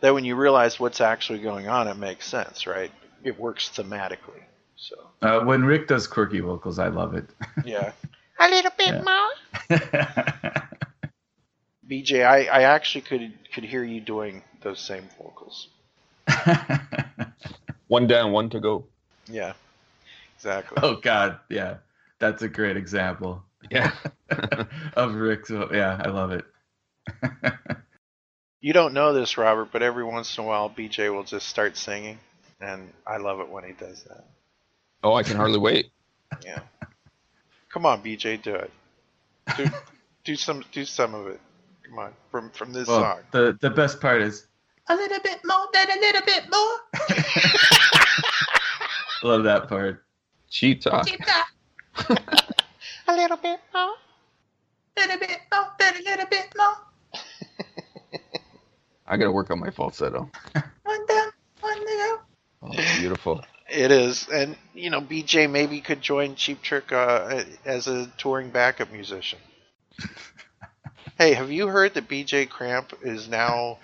then 0.00 0.14
when 0.14 0.24
you 0.24 0.34
realize 0.34 0.80
what's 0.80 1.00
actually 1.00 1.40
going 1.40 1.68
on, 1.68 1.88
it 1.88 1.96
makes 1.96 2.26
sense, 2.26 2.66
right? 2.66 2.90
It 3.24 3.38
works 3.38 3.68
thematically. 3.70 4.42
So 4.76 4.94
uh, 5.22 5.40
when 5.40 5.64
Rick 5.64 5.88
does 5.88 6.06
quirky 6.06 6.40
vocals, 6.40 6.78
I 6.78 6.88
love 6.88 7.14
it. 7.14 7.28
yeah. 7.64 7.92
A 8.38 8.48
little 8.48 8.70
bit 8.78 8.94
Yeah. 8.94 9.02
more. 9.02 9.78
BJ, 11.90 12.24
I, 12.26 12.44
I 12.44 12.62
actually 12.62 13.00
could 13.02 13.32
could 13.54 13.64
hear 13.64 13.82
you 13.82 14.00
doing 14.00 14.42
those 14.62 14.80
same 14.80 15.08
vocals. 15.18 15.68
One 17.88 18.06
down, 18.06 18.32
one 18.32 18.50
to 18.50 18.60
go. 18.60 18.84
Yeah, 19.26 19.54
exactly. 20.36 20.78
oh 20.82 20.96
God, 20.96 21.38
yeah, 21.48 21.78
that's 22.18 22.42
a 22.42 22.48
great 22.48 22.76
example 22.76 23.42
Yeah. 23.70 23.92
of 24.94 25.14
Rick's. 25.14 25.48
Yeah, 25.50 25.98
I 26.04 26.08
love 26.10 26.32
it. 26.32 26.44
You 28.60 28.72
don't 28.74 28.92
know 28.92 29.14
this, 29.14 29.38
Robert, 29.38 29.70
but 29.72 29.82
every 29.82 30.04
once 30.04 30.36
in 30.36 30.44
a 30.44 30.46
while, 30.46 30.68
BJ 30.68 31.10
will 31.12 31.24
just 31.24 31.46
start 31.48 31.76
singing, 31.78 32.18
and 32.60 32.92
I 33.06 33.16
love 33.18 33.40
it 33.40 33.48
when 33.48 33.64
he 33.64 33.72
does 33.72 34.02
that. 34.04 34.24
oh, 35.04 35.14
I 35.14 35.22
can 35.22 35.36
hardly 35.36 35.58
wait. 35.58 35.90
Yeah. 36.44 36.60
Come 37.70 37.86
on, 37.86 38.02
BJ, 38.02 38.42
do 38.42 38.54
it. 38.54 38.70
Do, 39.56 39.66
do 40.24 40.36
some 40.36 40.62
do 40.72 40.84
some 40.84 41.14
of 41.14 41.26
it. 41.26 41.40
Come 41.88 41.98
on, 41.98 42.12
from 42.30 42.50
from 42.50 42.70
this 42.72 42.86
Well, 42.86 43.00
song. 43.00 43.20
the 43.30 43.56
the 43.62 43.70
best 43.70 43.98
part 44.00 44.20
is 44.20 44.46
a 44.90 44.94
little 44.94 45.18
bit 45.22 45.40
more, 45.44 45.66
than 45.72 45.90
a 45.90 46.00
little 46.00 46.20
bit 46.26 46.44
more. 46.50 46.78
love 49.22 49.44
that 49.44 49.68
part. 49.68 50.04
Cheat 50.50 50.82
talk. 50.82 51.06
A 51.08 51.46
little 53.14 53.36
bit 53.38 53.60
more. 53.74 53.94
little 54.96 55.18
bit 55.18 55.40
more, 55.52 55.66
then 55.78 55.94
a 55.96 56.02
little 56.10 56.26
bit 56.26 56.52
more. 56.56 56.74
I 59.06 59.16
gotta 59.16 59.32
work 59.32 59.50
on 59.50 59.60
my 59.60 59.70
falsetto. 59.70 60.30
One 60.84 61.06
down, 61.06 61.30
one 61.60 61.78
to 61.78 61.84
go. 61.86 62.18
Oh, 62.62 62.70
beautiful. 62.98 63.44
It 63.70 63.90
is, 63.90 64.26
and 64.32 64.56
you 64.72 64.88
know, 64.88 65.02
BJ 65.02 65.50
maybe 65.50 65.82
could 65.82 66.00
join 66.00 66.36
Cheap 66.36 66.62
Trick 66.62 66.90
uh, 66.90 67.44
as 67.66 67.86
a 67.86 68.10
touring 68.16 68.48
backup 68.48 68.90
musician. 68.90 69.38
hey, 71.18 71.34
have 71.34 71.52
you 71.52 71.66
heard 71.66 71.92
that 71.92 72.08
BJ 72.08 72.48
Kramp 72.48 72.94
is 73.02 73.28
now 73.28 73.76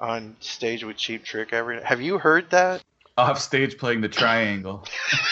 on 0.00 0.34
stage 0.40 0.82
with 0.82 0.96
Cheap 0.96 1.22
Trick 1.24 1.52
every? 1.52 1.80
Have 1.80 2.00
you 2.00 2.18
heard 2.18 2.50
that? 2.50 2.82
Off 3.16 3.40
stage 3.40 3.78
playing 3.78 4.00
the 4.00 4.08
triangle. 4.08 4.84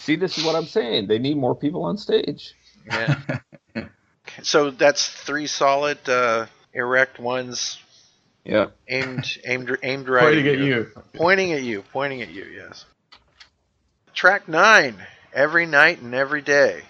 See, 0.00 0.16
this 0.16 0.36
is 0.36 0.44
what 0.44 0.54
I'm 0.54 0.66
saying. 0.66 1.06
They 1.06 1.18
need 1.18 1.38
more 1.38 1.54
people 1.54 1.84
on 1.84 1.96
stage. 1.96 2.54
Yeah. 2.84 3.40
So 4.46 4.70
that's 4.70 5.08
three 5.08 5.46
solid 5.46 5.98
uh, 6.08 6.46
erect 6.72 7.18
ones 7.18 7.78
Yeah. 8.44 8.68
aimed 8.88 9.38
aimed 9.44 9.76
aimed 9.82 10.08
right 10.08 10.24
Pointing 10.34 10.46
at 10.48 10.58
you. 10.58 10.86
Pointing 11.14 11.52
at 11.52 11.62
you, 11.62 11.82
pointing 11.92 12.22
at 12.22 12.30
you, 12.30 12.44
yes. 12.44 12.84
Track 14.14 14.48
nine, 14.48 14.96
every 15.32 15.66
night 15.66 16.00
and 16.00 16.14
every 16.14 16.42
day. 16.42 16.82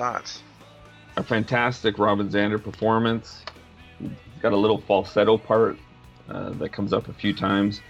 Thoughts? 0.00 0.42
a 1.16 1.22
fantastic 1.22 1.98
Robin 1.98 2.30
Zander 2.30 2.62
performance. 2.62 3.42
He's 3.98 4.08
got 4.40 4.52
a 4.52 4.56
little 4.56 4.80
falsetto 4.80 5.36
part 5.36 5.76
uh, 6.30 6.50
that 6.50 6.70
comes 6.70 6.92
up 6.94 7.08
a 7.08 7.12
few 7.12 7.34
times. 7.34 7.82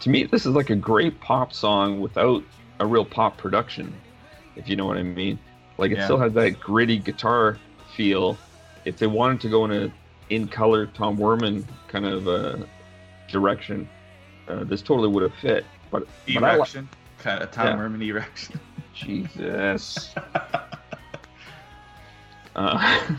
To 0.00 0.10
me, 0.10 0.24
this 0.24 0.44
is 0.44 0.52
like 0.52 0.68
a 0.68 0.74
great 0.76 1.18
pop 1.20 1.52
song 1.54 2.00
without 2.00 2.42
a 2.80 2.84
real 2.86 3.04
pop 3.04 3.38
production, 3.38 3.94
if 4.56 4.68
you 4.68 4.76
know 4.76 4.84
what 4.84 4.98
I 4.98 5.02
mean. 5.02 5.38
Like 5.78 5.92
it 5.92 5.98
Yeah. 5.98 6.04
still 6.04 6.18
has 6.18 6.34
that 6.34 6.60
gritty 6.60 6.98
guitar 6.98 7.56
feel. 7.96 8.36
If 8.84 8.98
they 8.98 9.06
wanted 9.06 9.40
to 9.42 9.48
go 9.48 9.64
in 9.64 9.70
a 9.72 9.92
in 10.28 10.46
color 10.48 10.86
Tom 10.86 11.16
Werman 11.16 11.64
kind 11.88 12.04
of 12.04 12.28
uh, 12.28 12.56
direction, 13.28 13.88
uh, 14.48 14.64
this 14.64 14.82
totally 14.82 15.08
would 15.08 15.22
have 15.22 15.34
fit. 15.40 15.64
But, 15.90 16.06
but 16.34 16.36
I 16.44 16.48
like 16.48 16.56
Erection. 16.58 16.88
Kind 17.18 17.42
of 17.42 17.50
Tom 17.52 17.66
Yeah. 17.68 17.76
Merman 17.76 18.02
erection. 18.02 18.60
Jesus. 18.92 20.14
uh, 22.60 23.16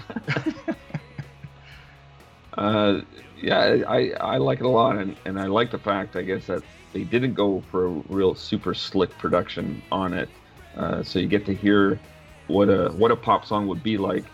uh, 2.58 3.02
yeah, 3.42 3.84
I, 3.88 4.12
I 4.20 4.38
like 4.38 4.60
it 4.60 4.66
a 4.66 4.70
lot, 4.70 4.98
and, 4.98 5.16
and 5.26 5.40
I 5.40 5.48
like 5.48 5.72
the 5.72 5.80
fact, 5.80 6.16
I 6.16 6.22
guess, 6.22 6.46
that 6.48 6.64
they 6.94 7.04
didn't 7.04 7.34
go 7.34 7.64
for 7.72 7.88
a 7.88 7.90
real 7.90 8.36
super 8.36 8.74
slick 8.74 9.10
production 9.18 9.82
on 9.92 10.14
it. 10.14 10.30
Uh, 10.76 11.02
so 11.04 11.20
you 11.20 11.28
get 11.28 11.46
to 11.48 11.56
hear 11.56 12.00
what 12.48 12.70
a 12.70 12.90
what 12.90 13.12
a 13.12 13.16
pop 13.16 13.46
song 13.46 13.68
would 13.68 13.84
be 13.84 13.98
like, 13.98 14.26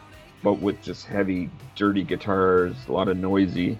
but 0.43 0.59
with 0.59 0.81
just 0.81 1.05
heavy, 1.05 1.49
dirty 1.75 2.03
guitars, 2.03 2.75
a 2.87 2.91
lot 2.91 3.07
of 3.07 3.17
noisy 3.17 3.79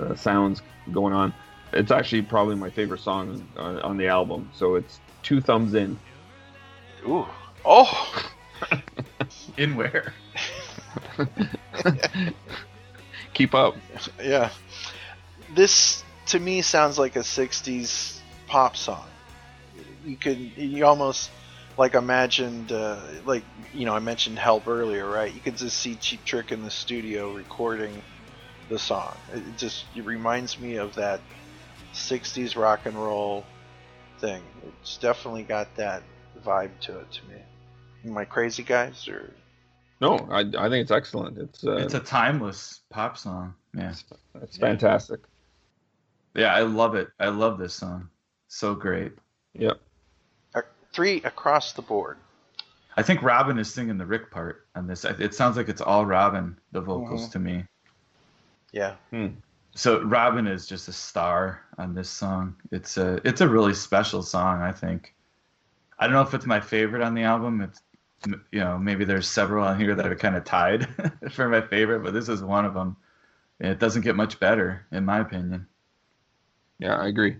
uh, 0.00 0.14
sounds 0.14 0.60
going 0.92 1.14
on. 1.14 1.32
It's 1.72 1.90
actually 1.90 2.22
probably 2.22 2.56
my 2.56 2.70
favorite 2.70 3.00
song 3.00 3.46
uh, 3.56 3.80
on 3.82 3.96
the 3.96 4.08
album. 4.08 4.50
So 4.54 4.74
it's 4.74 5.00
two 5.22 5.40
thumbs 5.40 5.74
in. 5.74 5.98
Ooh. 7.06 7.26
Oh! 7.64 8.30
In 9.56 9.76
where? 9.76 10.12
Keep 13.34 13.54
up. 13.54 13.76
Yeah. 14.22 14.50
This, 15.54 16.02
to 16.26 16.38
me, 16.38 16.62
sounds 16.62 16.98
like 16.98 17.16
a 17.16 17.20
60s 17.20 18.18
pop 18.46 18.76
song. 18.76 19.06
You 20.04 20.16
could, 20.16 20.38
you 20.38 20.84
almost, 20.84 21.30
like, 21.76 21.94
imagined, 21.94 22.72
uh, 22.72 23.00
like, 23.24 23.44
you 23.72 23.86
know, 23.86 23.94
I 23.94 23.98
mentioned 23.98 24.38
Help 24.38 24.68
earlier, 24.68 25.08
right? 25.08 25.32
You 25.32 25.40
could 25.40 25.56
just 25.56 25.78
see 25.78 25.94
Cheap 25.96 26.24
Trick 26.24 26.52
in 26.52 26.62
the 26.62 26.70
studio 26.70 27.32
recording 27.32 28.02
the 28.68 28.78
song. 28.78 29.14
It 29.32 29.42
just, 29.56 29.84
it 29.94 30.04
reminds 30.04 30.58
me 30.58 30.76
of 30.76 30.94
that 30.94 31.20
60s 31.94 32.56
rock 32.56 32.86
and 32.86 32.96
roll 32.96 33.44
thing. 34.18 34.42
It's 34.80 34.96
definitely 34.98 35.42
got 35.44 35.74
that 35.76 36.02
vibe 36.44 36.78
to 36.82 36.98
it 36.98 37.10
to 37.12 37.26
me. 37.28 37.36
Am 38.04 38.16
I 38.18 38.24
crazy, 38.24 38.62
guys? 38.62 39.08
Or 39.08 39.32
No, 40.00 40.16
I, 40.30 40.40
I 40.40 40.68
think 40.68 40.82
it's 40.82 40.90
excellent. 40.90 41.38
It's 41.38 41.64
uh, 41.64 41.76
It's 41.76 41.94
a 41.94 42.00
timeless 42.00 42.80
pop 42.90 43.16
song. 43.16 43.54
Yeah. 43.76 43.94
it's 44.42 44.56
fantastic. 44.56 45.20
Yeah, 46.34 46.52
I 46.54 46.62
love 46.62 46.94
it. 46.94 47.08
I 47.20 47.28
love 47.28 47.58
this 47.58 47.74
song. 47.74 48.08
So 48.48 48.74
great. 48.74 49.12
Yep. 49.54 49.78
uh, 50.54 50.62
three 50.92 51.22
across 51.22 51.72
the 51.72 51.82
board. 51.82 52.18
I 52.96 53.02
think 53.02 53.22
Robin 53.22 53.58
is 53.58 53.72
singing 53.72 53.98
the 53.98 54.06
Rick 54.06 54.30
part 54.30 54.66
on 54.76 54.86
this. 54.86 55.04
It 55.04 55.34
sounds 55.34 55.56
like 55.56 55.68
it's 55.68 55.80
all 55.80 56.06
Robin, 56.06 56.56
the 56.72 56.80
vocals 56.80 57.28
Mhm. 57.28 57.32
to 57.32 57.38
me. 57.38 57.64
Yeah. 58.72 58.94
So 59.76 60.02
Robin 60.02 60.46
is 60.46 60.66
just 60.66 60.88
a 60.88 60.92
star 60.92 61.62
on 61.78 61.94
this 61.94 62.08
song. 62.08 62.56
It's 62.70 62.96
a 62.96 63.20
it's 63.24 63.40
a 63.40 63.48
really 63.48 63.74
special 63.74 64.22
song, 64.22 64.62
I 64.62 64.70
think. 64.72 65.14
I 65.98 66.06
don't 66.06 66.14
know 66.14 66.22
if 66.22 66.34
it's 66.34 66.46
my 66.46 66.60
favorite 66.60 67.02
on 67.02 67.14
the 67.14 67.22
album. 67.22 67.60
It's 67.60 67.80
you 68.26 68.60
know 68.60 68.78
maybe 68.78 69.04
there's 69.04 69.28
several 69.28 69.64
on 69.66 69.78
here 69.78 69.94
that 69.94 70.06
are 70.06 70.16
kind 70.16 70.36
of 70.36 70.44
tied 70.44 70.88
for 71.30 71.48
my 71.48 71.60
favorite, 71.60 72.00
but 72.00 72.14
this 72.14 72.28
is 72.28 72.42
one 72.42 72.64
of 72.64 72.74
them. 72.74 72.96
It 73.60 73.78
doesn't 73.78 74.02
get 74.02 74.16
much 74.16 74.40
better, 74.40 74.86
in 74.92 75.04
my 75.04 75.20
opinion. 75.20 75.66
Yeah, 76.78 76.96
I 76.96 77.06
agree. 77.06 77.36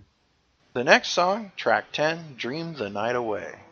The 0.73 0.83
next 0.83 1.09
song, 1.09 1.51
track 1.55 1.91
10, 1.93 2.35
Dream 2.37 2.73
the 2.73 2.89
Night 2.89 3.15
Away. 3.15 3.64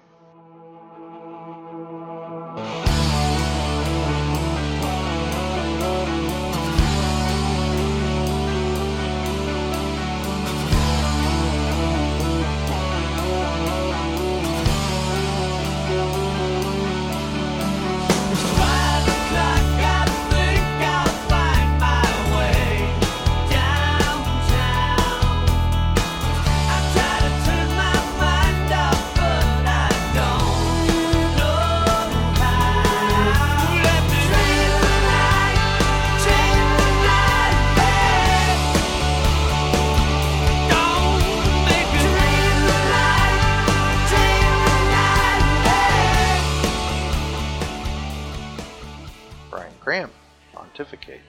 Graham, 49.84 50.12
Pontificate. 50.54 51.22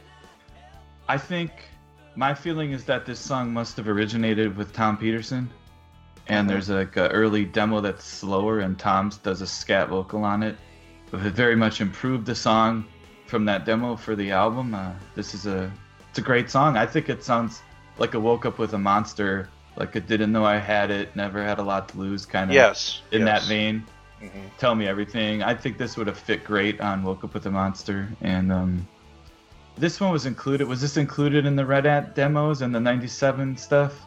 I 1.09 1.19
think 1.19 1.51
my 2.14 2.35
feeling 2.35 2.73
is 2.73 2.85
that 2.85 3.05
this 3.05 3.19
song 3.19 3.53
must 3.53 3.77
have 3.77 3.88
originated 3.88 4.57
with 4.57 4.73
Tom 4.73 4.97
Petersson. 4.97 5.51
And 6.27 6.49
there's 6.49 6.71
like 6.71 6.97
an 6.97 7.11
early 7.11 7.45
demo 7.45 7.81
that's 7.83 8.05
slower, 8.05 8.61
and 8.61 8.79
Tom 8.79 9.12
does 9.23 9.43
a 9.43 9.47
scat 9.47 9.88
vocal 9.90 10.25
on 10.25 10.43
it. 10.43 10.57
But 11.11 11.27
it 11.27 11.35
very 11.35 11.57
much 11.57 11.81
improved 11.83 12.25
the 12.25 12.35
song 12.35 12.87
from 13.27 13.45
that 13.45 13.67
demo 13.67 13.97
for 13.97 14.17
the 14.17 14.31
album. 14.31 14.75
Uh, 14.75 14.93
this 15.14 15.35
is 15.35 15.47
a 15.47 15.71
it's 16.09 16.19
a 16.19 16.23
great 16.23 16.49
song. 16.49 16.77
I 16.77 16.87
think 16.87 17.09
it 17.11 17.23
sounds 17.23 17.61
like 17.99 18.14
a 18.14 18.21
woke 18.21 18.47
up 18.47 18.59
with 18.59 18.73
a 18.73 18.79
monster, 18.79 19.51
like 19.77 19.97
it 19.97 20.07
didn't 20.07 20.33
know 20.33 20.45
I 20.45 20.57
had 20.57 20.90
it, 20.90 21.14
never 21.14 21.43
had 21.43 21.59
a 21.59 21.62
lot 21.62 21.88
to 21.90 21.99
lose, 21.99 22.25
kind 22.25 22.51
of 22.51 22.55
Yes. 22.55 23.03
in 23.12 23.27
yes. 23.27 23.43
that 23.43 23.49
vein. 23.49 23.85
Mhm. 24.25 24.31
Tell 24.59 24.75
me 24.75 24.87
everything. 24.87 25.43
I 25.43 25.55
think 25.55 25.77
this 25.77 25.97
would 25.97 26.07
have 26.07 26.19
fit 26.19 26.45
great 26.45 26.81
on 26.81 27.03
Woke 27.03 27.25
Up 27.25 27.35
with 27.35 27.45
a 27.47 27.51
Monster, 27.51 28.09
and 28.23 28.51
um, 28.51 28.89
this 29.77 30.01
one 30.01 30.11
was 30.11 30.25
included. 30.25 30.67
Was 30.67 30.81
this 30.81 30.97
included 30.97 31.45
in 31.45 31.57
the 31.57 31.67
Red 31.67 31.85
Ant 31.85 32.15
demos 32.15 32.63
and 32.63 32.75
the 32.75 32.81
'97 32.81 33.57
stuff? 33.57 34.07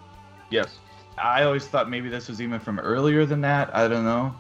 Yes. 0.50 0.80
I 1.18 1.44
always 1.44 1.68
thought 1.68 1.90
maybe 1.90 2.10
this 2.10 2.28
was 2.28 2.42
even 2.42 2.60
from 2.60 2.80
earlier 2.80 3.26
than 3.26 3.42
that. 3.42 3.76
I 3.76 3.88
don't 3.88 4.06
know, 4.06 4.36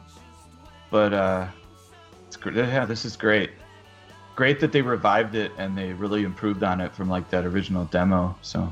but 0.90 1.14
uh, 1.14 1.48
it's 2.28 2.38
great. 2.38 2.56
Yeah, 2.56 2.86
this 2.86 3.06
is 3.06 3.16
great. 3.16 3.52
Great 4.36 4.60
that 4.60 4.72
they 4.72 4.84
revived 4.84 5.34
it 5.34 5.52
and 5.58 5.76
they 5.76 5.94
really 5.94 6.24
improved 6.24 6.62
on 6.62 6.80
it 6.80 6.94
from 6.94 7.10
like 7.10 7.30
that 7.32 7.46
original 7.46 7.86
demo. 7.86 8.36
So 8.44 8.72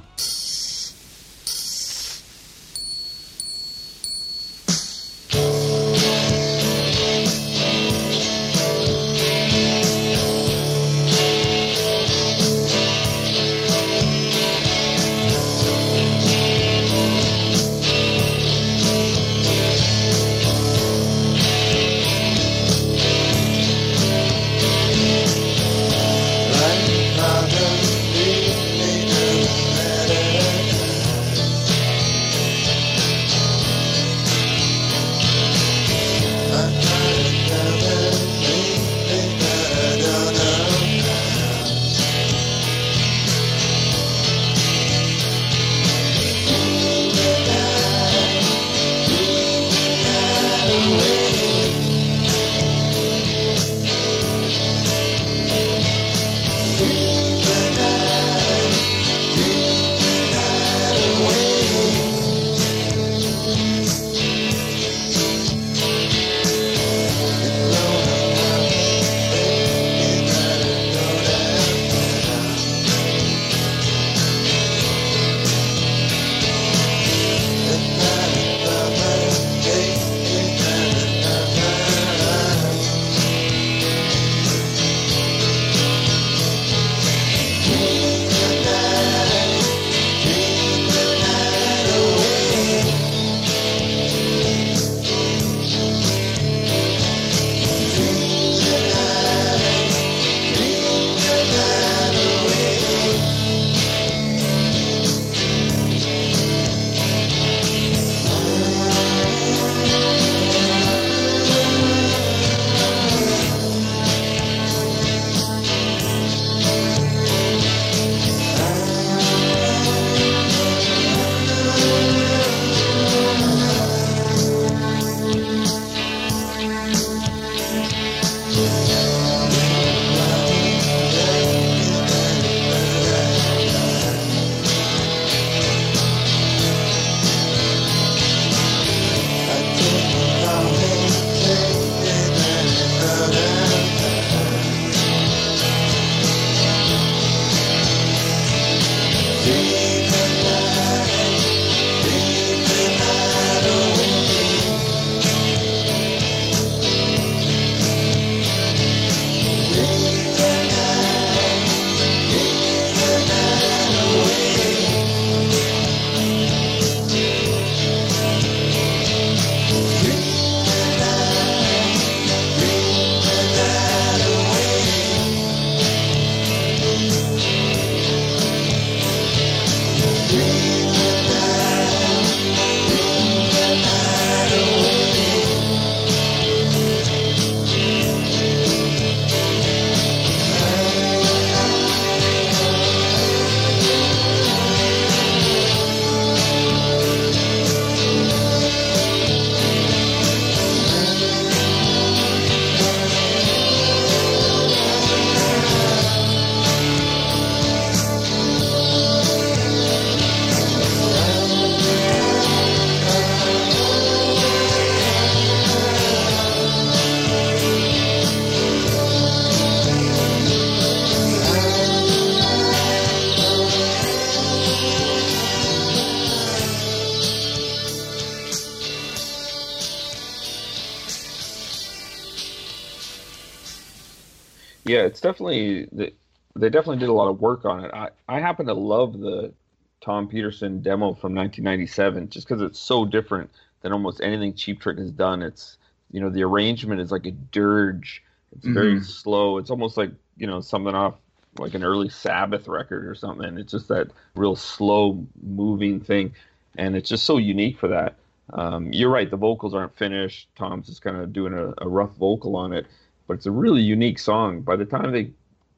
it's 235.15 235.21
definitely 235.21 235.87
they, 235.93 236.11
they 236.57 236.69
definitely 236.69 236.97
did 236.97 237.07
a 237.07 237.13
lot 237.13 237.29
of 237.29 237.39
work 237.39 237.63
on 237.63 237.85
it. 237.85 237.91
I 237.93 238.09
I 238.27 238.41
happen 238.41 238.65
to 238.65 238.73
love 238.73 239.17
the 239.17 239.53
Tom 240.01 240.27
Petersson 240.27 240.81
demo 240.81 241.13
from 241.13 241.33
1997 241.33 242.27
just 242.29 242.45
because 242.45 242.61
it's 242.61 242.77
so 242.77 243.05
different 243.05 243.49
than 243.81 243.93
almost 243.93 244.19
anything 244.21 244.53
Cheap 244.53 244.81
Trick 244.81 244.97
has 244.97 245.11
done. 245.11 245.41
It's 245.41 245.77
you 246.11 246.19
know 246.19 246.29
the 246.29 246.43
arrangement 246.43 246.99
is 246.99 247.11
like 247.13 247.25
a 247.25 247.31
dirge. 247.31 248.21
It's 248.57 248.65
very 248.67 248.95
Mhm. 248.97 249.05
slow. 249.05 249.57
It's 249.57 249.69
almost 249.69 249.95
like 249.95 250.11
you 250.35 250.47
know 250.47 250.59
something 250.59 250.93
off 250.93 251.15
like 251.57 251.75
an 251.75 251.83
early 251.85 252.09
Sabbath 252.09 252.67
record 252.67 253.07
or 253.07 253.15
something. 253.15 253.57
It's 253.57 253.71
just 253.71 253.87
that 253.87 254.11
real 254.35 254.57
slow 254.57 255.25
moving 255.41 256.01
thing, 256.01 256.33
and 256.77 256.97
it's 256.97 257.07
just 257.07 257.23
so 257.23 257.37
unique 257.37 257.79
for 257.79 257.87
that. 257.87 258.15
Um, 258.51 258.91
you're 258.91 259.09
right. 259.09 259.31
The 259.31 259.37
vocals 259.37 259.73
aren't 259.73 259.95
finished. 259.95 260.49
Tom's 260.57 260.87
just 260.87 261.01
kind 261.01 261.15
of 261.15 261.31
doing 261.31 261.53
a, 261.53 261.73
a 261.77 261.87
rough 261.87 262.13
vocal 262.17 262.57
on 262.57 262.73
it, 262.73 262.85
but 263.27 263.35
it's 263.35 263.45
a 263.45 263.51
really 263.51 263.81
unique 263.81 264.19
song. 264.19 264.61
By 264.61 264.75
the 264.75 264.85
time 264.85 265.11
they 265.11 265.31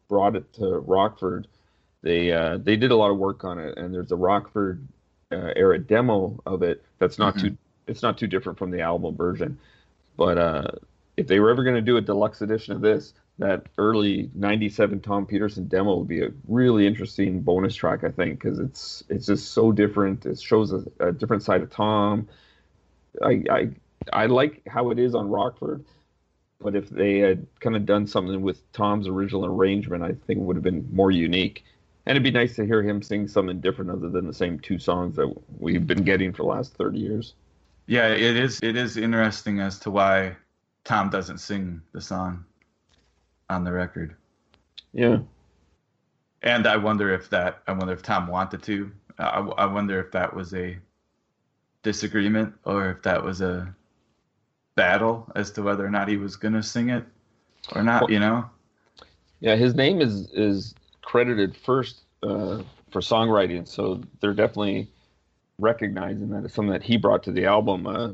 brought 0.09 0.35
it 0.35 0.51
to 0.53 0.79
Rockford, 0.79 1.47
they 2.01 2.31
uh, 2.31 2.57
they 2.57 2.75
did 2.75 2.91
a 2.91 2.95
lot 2.95 3.11
of 3.11 3.17
work 3.17 3.43
on 3.43 3.59
it, 3.59 3.77
and 3.77 3.93
there's 3.93 4.11
a 4.11 4.15
Rockford 4.15 4.85
uh, 5.31 5.51
era 5.55 5.77
demo 5.79 6.39
of 6.45 6.63
it 6.63 6.83
that's 6.99 7.17
not 7.19 7.35
Mhm. 7.35 7.41
too 7.41 7.57
it's 7.87 8.01
not 8.01 8.17
too 8.17 8.27
different 8.27 8.57
from 8.59 8.71
the 8.71 8.81
album 8.81 9.15
version. 9.15 9.57
But 10.17 10.37
uh, 10.37 10.67
if 11.15 11.27
they 11.27 11.39
were 11.39 11.49
ever 11.49 11.63
going 11.63 11.75
to 11.75 11.81
do 11.81 11.97
a 11.97 12.01
deluxe 12.01 12.41
edition 12.41 12.73
of 12.73 12.81
this, 12.81 13.13
that 13.39 13.65
early 13.77 14.29
'97 14.35 14.99
Tom 15.01 15.25
Petersson 15.25 15.67
demo 15.67 15.97
would 15.97 16.07
be 16.07 16.21
a 16.21 16.31
really 16.47 16.85
interesting 16.87 17.41
bonus 17.41 17.75
track, 17.75 18.03
I 18.03 18.11
think, 18.11 18.39
because 18.41 18.59
it's 18.59 19.03
it's 19.09 19.25
just 19.27 19.51
so 19.51 19.71
different. 19.71 20.25
It 20.25 20.39
shows 20.39 20.73
a, 20.73 20.83
a 20.99 21.11
different 21.11 21.43
side 21.43 21.61
of 21.61 21.69
Tom. 21.69 22.27
I, 23.21 23.43
I 23.49 23.69
I 24.13 24.25
like 24.27 24.61
how 24.67 24.89
it 24.91 24.99
is 24.99 25.15
on 25.15 25.29
Rockford, 25.29 25.83
but 26.59 26.75
if 26.75 26.89
they 26.89 27.19
had 27.19 27.45
kind 27.59 27.75
of 27.75 27.85
done 27.85 28.07
something 28.07 28.41
with 28.41 28.71
Tom's 28.73 29.07
original 29.07 29.45
arrangement, 29.45 30.03
I 30.03 30.09
think 30.09 30.39
it 30.39 30.43
would 30.43 30.55
have 30.55 30.63
been 30.63 30.87
more 30.93 31.11
unique. 31.11 31.63
And 32.05 32.15
it'd 32.15 32.23
be 32.23 32.31
nice 32.31 32.55
to 32.55 32.65
hear 32.65 32.81
him 32.83 33.01
sing 33.01 33.27
something 33.27 33.59
different 33.59 33.91
other 33.91 34.09
than 34.09 34.27
the 34.27 34.33
same 34.33 34.59
two 34.59 34.79
songs 34.79 35.15
that 35.17 35.33
we've 35.59 35.85
been 35.85 36.03
getting 36.03 36.31
for 36.31 36.43
the 36.43 36.49
last 36.49 36.73
30 36.75 36.97
years. 36.99 37.35
Yeah, 37.85 38.07
it 38.09 38.35
is. 38.37 38.59
It 38.63 38.75
is 38.75 38.97
interesting 38.97 39.59
as 39.59 39.79
to 39.79 39.91
why 39.91 40.35
Tom 40.83 41.09
doesn't 41.09 41.39
sing 41.39 41.81
the 41.93 42.01
song 42.01 42.45
on 43.49 43.63
the 43.63 43.71
record, 43.71 44.15
Yeah. 44.93 45.19
and 46.41 46.67
I 46.67 46.77
wonder 46.77 47.13
if 47.13 47.29
that. 47.29 47.61
I 47.67 47.71
wonder 47.73 47.93
if 47.93 48.03
Tom 48.03 48.27
wanted 48.27 48.63
to. 48.63 48.91
I, 49.19 49.39
I 49.39 49.65
wonder 49.65 49.99
if 49.99 50.11
that 50.11 50.33
was 50.35 50.53
a 50.53 50.77
disagreement 51.83 52.53
or 52.65 52.91
if 52.91 53.01
that 53.03 53.23
was 53.23 53.41
a 53.41 53.73
battle 54.77 55.29
as 55.35 55.51
to 55.51 55.61
whether 55.61 55.85
or 55.85 55.89
not 55.89 56.07
he 56.07 56.15
was 56.15 56.37
gonna 56.37 56.63
sing 56.63 56.89
it 56.89 57.03
or 57.75 57.83
not. 57.83 58.09
You 58.09 58.19
know. 58.19 58.49
Yeah, 59.41 59.57
his 59.57 59.75
name 59.75 59.99
is 59.99 60.31
is 60.31 60.73
credited 61.01 61.57
first 61.57 62.03
uh, 62.23 62.61
for 62.91 63.01
songwriting, 63.01 63.67
so 63.67 64.01
they're 64.21 64.33
definitely 64.33 64.87
recognizing 65.59 66.29
that 66.29 66.45
it's 66.45 66.53
something 66.53 66.71
that 66.71 66.83
he 66.83 66.95
brought 66.95 67.23
to 67.23 67.31
the 67.31 67.45
album. 67.45 67.85
Uh, 67.85 68.13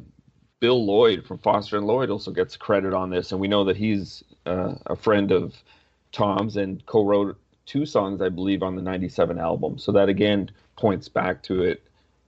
Bill 0.59 0.83
Lloyd 0.85 1.25
from 1.25 1.39
Foster 1.39 1.77
and 1.77 1.85
Lloyd 1.85 2.09
also 2.09 2.31
gets 2.31 2.55
credit 2.55 2.93
on 2.93 3.09
this, 3.09 3.31
and 3.31 3.39
we 3.39 3.49
know 3.49 3.65
that 3.65 3.75
he's 3.77 4.23
uh, 4.45 4.75
a 4.85 4.95
friend 4.95 5.31
of 5.31 5.53
Tom's 6.13 6.57
and 6.57 6.85
co-wrote 6.85 7.37
two 7.65 7.85
songs, 7.85 8.21
I 8.21 8.29
believe, 8.29 8.63
on 8.63 8.75
the 8.75 8.81
'97 8.81 9.37
album. 9.37 9.77
So 9.77 9.91
that 9.91 10.09
again 10.09 10.49
points 10.77 11.09
back 11.09 11.43
to 11.43 11.63
it 11.63 11.83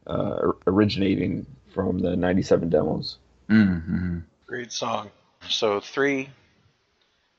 uh, 0.08 0.52
originating 0.68 1.46
from 1.74 2.00
the 2.00 2.16
'97 2.16 2.70
demos. 2.70 3.18
Mm-hmm. 3.50 4.20
Great 4.48 4.72
song. 4.72 5.12
So 5.50 5.80
three 5.80 6.30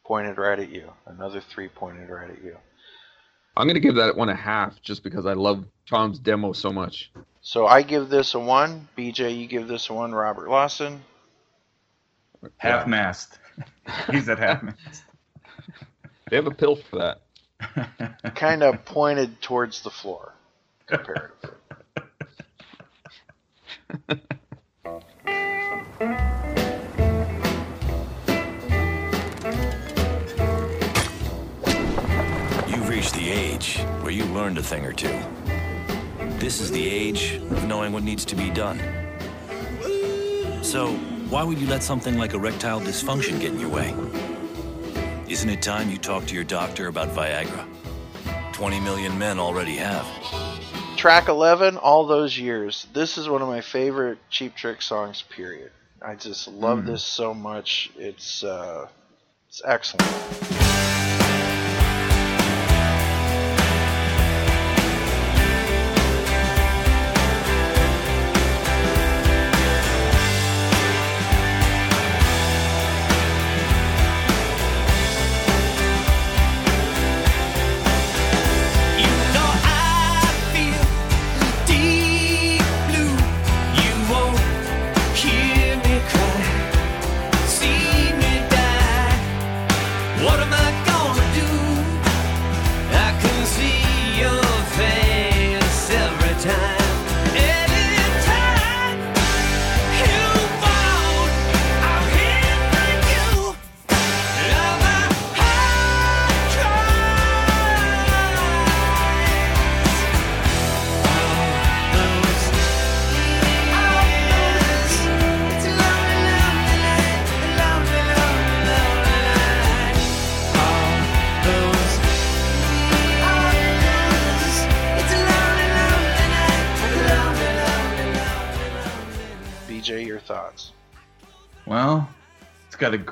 pointed 0.05 0.39
right 0.39 0.59
at 0.59 0.71
you. 0.71 0.91
Another 1.07 1.41
three 1.41 1.69
pointed 1.69 2.09
right 2.09 2.31
at 2.31 2.43
you. 2.43 2.57
I'm 3.57 3.67
gonna 3.67 3.81
give 3.81 3.95
that 3.97 4.17
one 4.17 4.29
a 4.29 4.35
half 4.35 4.81
just 4.83 5.03
because 5.03 5.25
I 5.27 5.33
love 5.33 5.65
Tom's 5.89 6.19
demo 6.19 6.53
so 6.53 6.73
much. 6.73 7.11
So 7.41 7.67
I 7.67 7.83
give 7.83 8.09
this 8.09 8.35
a 8.35 8.39
one. 8.39 8.89
BJ, 8.97 9.39
you 9.39 9.47
give 9.47 9.67
this 9.67 9.89
a 9.89 9.95
one. 9.95 10.13
Robert 10.13 10.49
Lawson. 10.49 11.03
Half 12.59 12.87
mast. 12.87 13.39
He's 14.11 14.29
at 14.29 14.39
half 14.39 14.63
mast. 14.63 15.05
They 16.29 16.37
have 16.37 16.47
a 16.47 16.51
pill 16.51 16.77
for 16.77 16.99
that. 16.99 17.23
Kind 18.35 18.63
of 18.63 18.85
pointed 18.85 19.41
towards 19.41 19.83
the 19.83 19.91
floor, 19.91 20.35
comparatively. 20.87 21.51
You've 25.99 26.11
reached 32.91 33.15
the 33.15 33.31
age 33.31 33.79
where 34.03 34.11
you 34.11 34.27
learned 34.27 34.59
a 34.59 34.63
thing 34.63 34.85
or 34.85 34.93
two. 34.93 35.19
This 36.39 36.61
is 36.61 36.71
the 36.71 36.87
age 36.87 37.37
of 37.37 37.65
knowing 37.65 37.95
what 37.95 38.03
needs 38.03 38.27
to 38.27 38.37
be 38.37 38.51
done. 38.51 38.79
So, 40.63 40.93
why 41.31 41.43
would 41.43 41.59
you 41.59 41.67
let 41.67 41.83
something 41.83 42.19
like 42.19 42.35
erectile 42.35 42.81
dysfunction 42.81 43.41
get 43.41 43.53
in 43.53 43.61
your 43.61 43.71
way? 43.71 43.95
Isn't 45.29 45.49
it 45.49 45.63
time 45.63 45.89
you 45.89 45.97
talk 45.97 46.27
to 46.27 46.35
your 46.35 46.45
doctor 46.45 46.89
about 46.89 47.09
Viagra? 47.09 47.67
20 48.53 48.81
million 48.81 49.19
men 49.19 49.39
already 49.39 49.77
have. 49.77 50.07
Track 50.99 51.29
11, 51.29 51.79
All 51.79 52.07
Those 52.07 52.39
Years. 52.39 52.87
This 52.93 53.17
is 53.17 53.31
one 53.31 53.41
of 53.41 53.49
my 53.49 53.63
favorite 53.63 54.19
Cheap 54.29 54.55
Trick 54.57 54.83
songs, 54.83 55.23
period. 55.23 55.71
I 56.03 56.15
just 56.15 56.49
love 56.49 56.81
Mm. 56.81 56.87
this 56.87 57.05
so 57.05 57.35
much. 57.35 57.91
It's, 57.97 58.45
uh, 58.45 58.89
it's 59.49 59.63
excellent. 59.65 60.56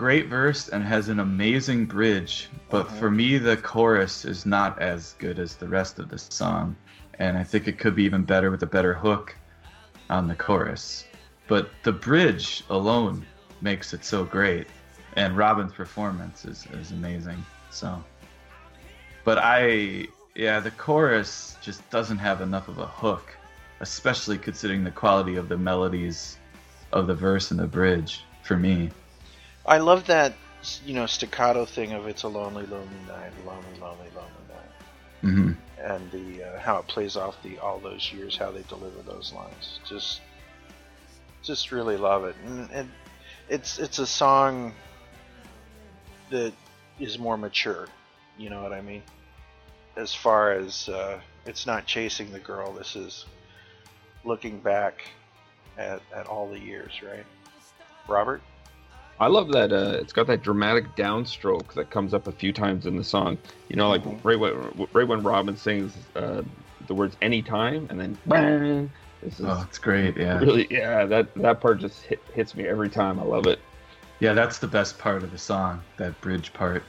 Great 0.04 0.26
verse 0.26 0.68
and 0.68 0.84
has 0.84 1.08
an 1.08 1.18
amazing 1.18 1.86
bridge, 1.86 2.50
but 2.68 2.84
uh-huh. 2.84 2.96
for 2.96 3.10
me, 3.10 3.38
the 3.38 3.56
chorus 3.56 4.26
is 4.26 4.44
not 4.44 4.78
as 4.78 5.14
good 5.18 5.38
as 5.38 5.56
the 5.56 5.66
rest 5.66 5.98
of 5.98 6.10
the 6.10 6.18
song, 6.18 6.76
and 7.18 7.38
I 7.38 7.42
think 7.42 7.68
it 7.68 7.78
could 7.78 7.96
be 7.96 8.04
even 8.04 8.22
better 8.22 8.50
with 8.50 8.62
a 8.62 8.66
better 8.66 8.92
hook 8.92 9.34
on 10.10 10.28
the 10.28 10.34
chorus. 10.34 11.06
But 11.48 11.70
the 11.84 11.92
bridge 11.92 12.64
alone 12.68 13.24
makes 13.62 13.94
it 13.94 14.04
so 14.04 14.24
great, 14.24 14.66
and 15.16 15.38
Robin's 15.38 15.72
performance 15.72 16.44
is, 16.44 16.66
is 16.74 16.90
amazing. 16.90 17.42
So, 17.70 18.04
but 19.24 19.38
I, 19.38 20.08
yeah, 20.34 20.60
the 20.60 20.72
chorus 20.72 21.56
just 21.62 21.80
doesn't 21.88 22.18
have 22.18 22.42
enough 22.42 22.68
of 22.68 22.76
a 22.76 22.86
hook, 22.86 23.34
especially 23.80 24.36
considering 24.36 24.84
the 24.84 24.90
quality 24.90 25.36
of 25.36 25.48
the 25.48 25.56
melodies 25.56 26.36
of 26.92 27.06
the 27.06 27.14
verse 27.14 27.52
and 27.52 27.58
the 27.58 27.66
bridge 27.66 28.22
for 28.42 28.58
me. 28.58 28.90
I 29.66 29.78
love 29.78 30.06
that, 30.06 30.34
you 30.84 30.94
know, 30.94 31.06
staccato 31.06 31.64
thing 31.66 31.92
of 31.92 32.06
"It's 32.06 32.22
a 32.24 32.28
lonely, 32.28 32.66
lonely 32.66 33.00
night, 33.08 33.32
lonely, 33.44 33.78
lonely, 33.80 34.08
lonely 34.14 34.44
night," 34.48 34.72
hmm 35.20 35.52
and 35.82 36.10
the 36.12 36.44
uh, 36.44 36.60
how 36.60 36.78
it 36.78 36.86
plays 36.88 37.16
off 37.16 37.42
the 37.42 37.58
all 37.58 37.78
those 37.80 38.12
years, 38.12 38.36
how 38.36 38.50
they 38.50 38.62
deliver 38.68 39.02
those 39.02 39.32
lines. 39.32 39.80
Just, 39.88 40.20
just 41.42 41.72
really 41.72 41.96
love 41.96 42.24
it, 42.24 42.36
and, 42.46 42.70
and 42.72 42.90
it's 43.48 43.78
it's 43.78 43.98
a 43.98 44.06
song 44.06 44.74
that 46.30 46.52
is 47.00 47.18
more 47.18 47.36
mature 47.36 47.88
You 48.38 48.50
know 48.50 48.62
what 48.62 48.72
I 48.72 48.80
mean? 48.80 49.02
As 49.96 50.14
far 50.14 50.52
as 50.52 50.88
uh, 50.88 51.20
it's 51.46 51.66
not 51.66 51.86
chasing 51.86 52.32
the 52.32 52.40
girl, 52.40 52.72
this 52.72 52.96
is 52.96 53.26
looking 54.24 54.60
back 54.60 55.04
at, 55.78 56.02
at 56.14 56.26
all 56.26 56.50
the 56.50 56.58
years, 56.58 56.92
right? 57.02 57.26
Robert? 58.08 58.42
I 59.20 59.28
love 59.28 59.52
that. 59.52 59.72
Uh, 59.72 59.96
it's 60.00 60.12
got 60.12 60.26
that 60.26 60.42
dramatic 60.42 60.94
downstroke 60.96 61.72
that 61.74 61.90
comes 61.90 62.12
up 62.12 62.26
a 62.26 62.32
few 62.32 62.52
times 62.52 62.84
in 62.86 62.96
the 62.96 63.04
song. 63.04 63.38
You 63.68 63.76
know, 63.76 63.88
like 63.88 64.02
Mhm. 64.02 64.20
right 64.24 64.38
when 64.38 64.88
right 64.92 65.06
when 65.06 65.22
Robin 65.22 65.56
sings 65.56 65.94
uh, 66.16 66.42
the 66.86 66.94
words 66.94 67.16
"anytime" 67.22 67.86
and 67.90 68.00
then 68.00 68.18
bang. 68.26 68.92
This 69.22 69.38
is 69.40 69.46
Oh, 69.46 69.64
it's 69.66 69.78
great. 69.78 70.16
Yeah. 70.16 70.38
really 70.40 70.66
yeah. 70.70 71.04
That 71.06 71.32
that 71.36 71.60
part 71.60 71.78
just 71.78 72.02
hit, 72.02 72.20
hits 72.34 72.54
me 72.54 72.66
every 72.66 72.88
time. 72.88 73.18
I 73.20 73.22
love 73.22 73.46
it. 73.46 73.60
Yeah, 74.20 74.32
that's 74.32 74.58
the 74.58 74.66
best 74.68 74.98
part 74.98 75.22
of 75.22 75.30
the 75.30 75.38
song. 75.38 75.82
That 75.96 76.20
bridge 76.20 76.52
part 76.52 76.82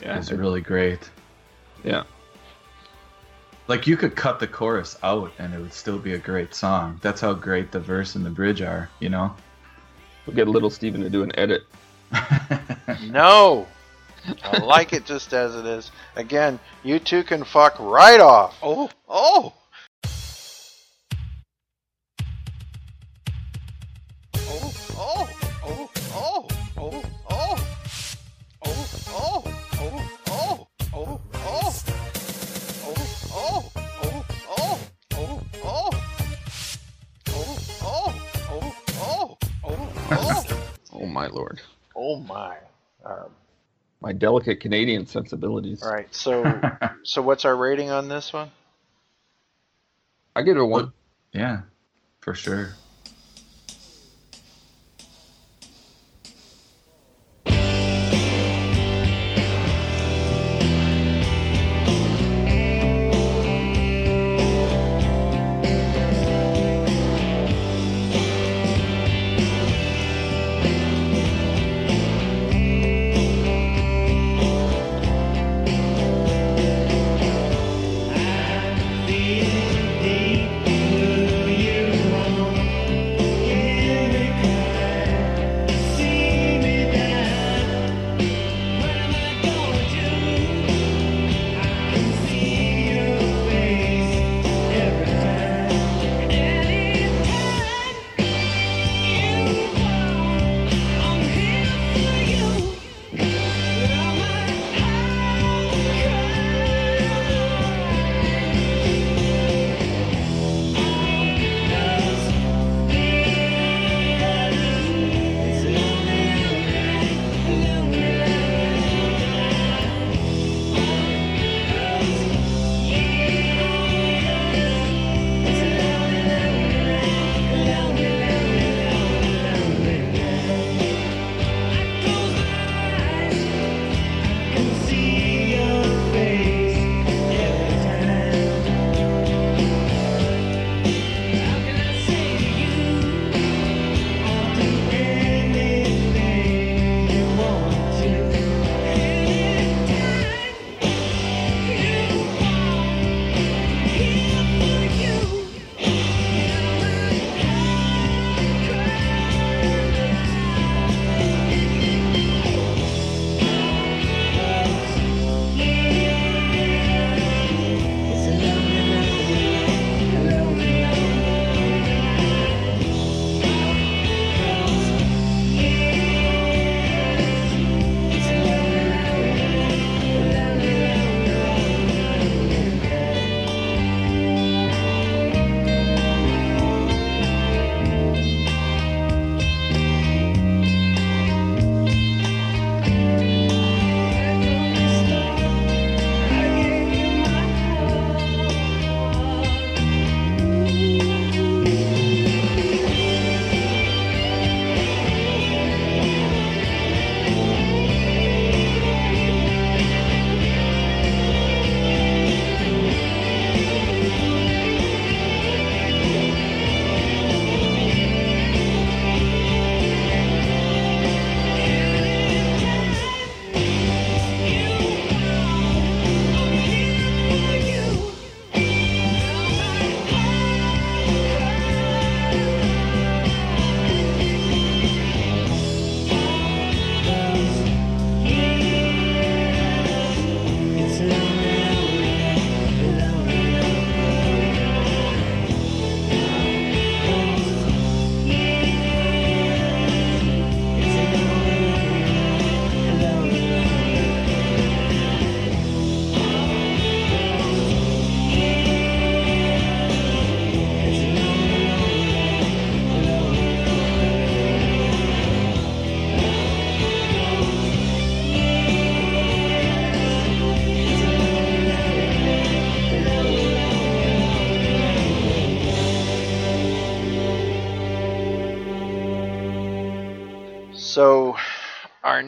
Yeah, 0.00 0.18
is 0.18 0.32
really 0.32 0.60
great. 0.60 1.10
yeah. 1.84 2.04
Like 3.66 3.86
you 3.86 3.96
could 3.96 4.16
cut 4.16 4.40
the 4.40 4.46
chorus 4.46 4.96
out 5.02 5.30
and 5.38 5.52
it 5.52 5.58
would 5.60 5.74
still 5.74 5.98
be 5.98 6.14
a 6.14 6.18
great 6.18 6.54
song. 6.54 6.98
That's 7.02 7.20
how 7.20 7.34
great 7.34 7.70
the 7.70 7.80
verse 7.80 8.14
and 8.14 8.24
the 8.24 8.30
bridge 8.30 8.62
are, 8.62 8.88
you 9.00 9.10
know? 9.10 9.34
We'll 10.28 10.36
get 10.36 10.46
little 10.46 10.68
Steven 10.68 11.00
to 11.00 11.08
do 11.08 11.22
an 11.22 11.32
edit. 11.38 11.62
No! 13.04 13.66
I 14.42 14.58
like 14.58 14.92
it 14.92 15.06
just 15.06 15.32
as 15.32 15.54
it 15.54 15.64
is. 15.64 15.90
Again, 16.16 16.58
you 16.82 16.98
two 16.98 17.22
can 17.22 17.44
fuck 17.44 17.78
right 17.78 18.20
off. 18.20 18.58
Oh, 18.62 18.90
oh! 19.08 19.52
Oh, 19.54 19.54
oh. 40.98 41.06
My 41.06 41.26
lord, 41.26 41.60
Oh 41.96 42.20
my. 42.20 42.56
Um, 43.04 43.30
my 44.00 44.12
delicate 44.12 44.60
Canadian 44.60 45.06
sensibilities. 45.06 45.82
all 45.82 45.90
right, 45.90 46.12
so 46.14 46.60
so 47.02 47.22
what's 47.22 47.44
our 47.44 47.56
rating 47.56 47.90
on 47.90 48.08
this 48.08 48.32
one? 48.32 48.50
I 50.36 50.42
give 50.42 50.56
it 50.56 50.60
a 50.60 50.64
one. 50.64 50.92
yeah, 51.32 51.62
for 52.20 52.34
sure. 52.34 52.74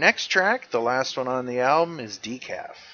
Next 0.01 0.29
track, 0.29 0.71
the 0.71 0.81
last 0.81 1.17
one 1.19 1.29
on 1.29 1.45
the 1.47 1.61
album, 1.61 2.01
is 2.01 2.19
Decaf. 2.19 2.90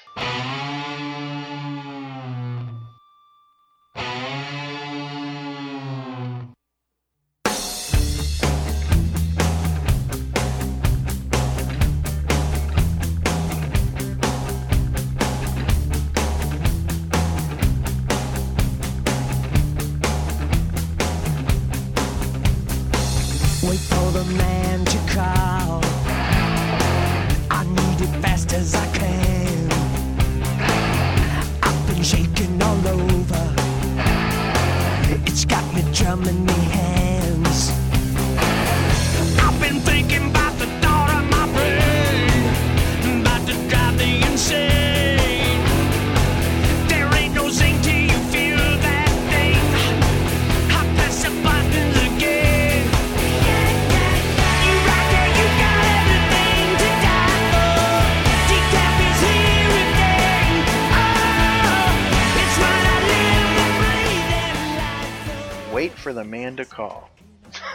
For 66.07 66.13
the 66.13 66.23
man 66.23 66.55
to 66.55 66.63
call. 66.63 67.09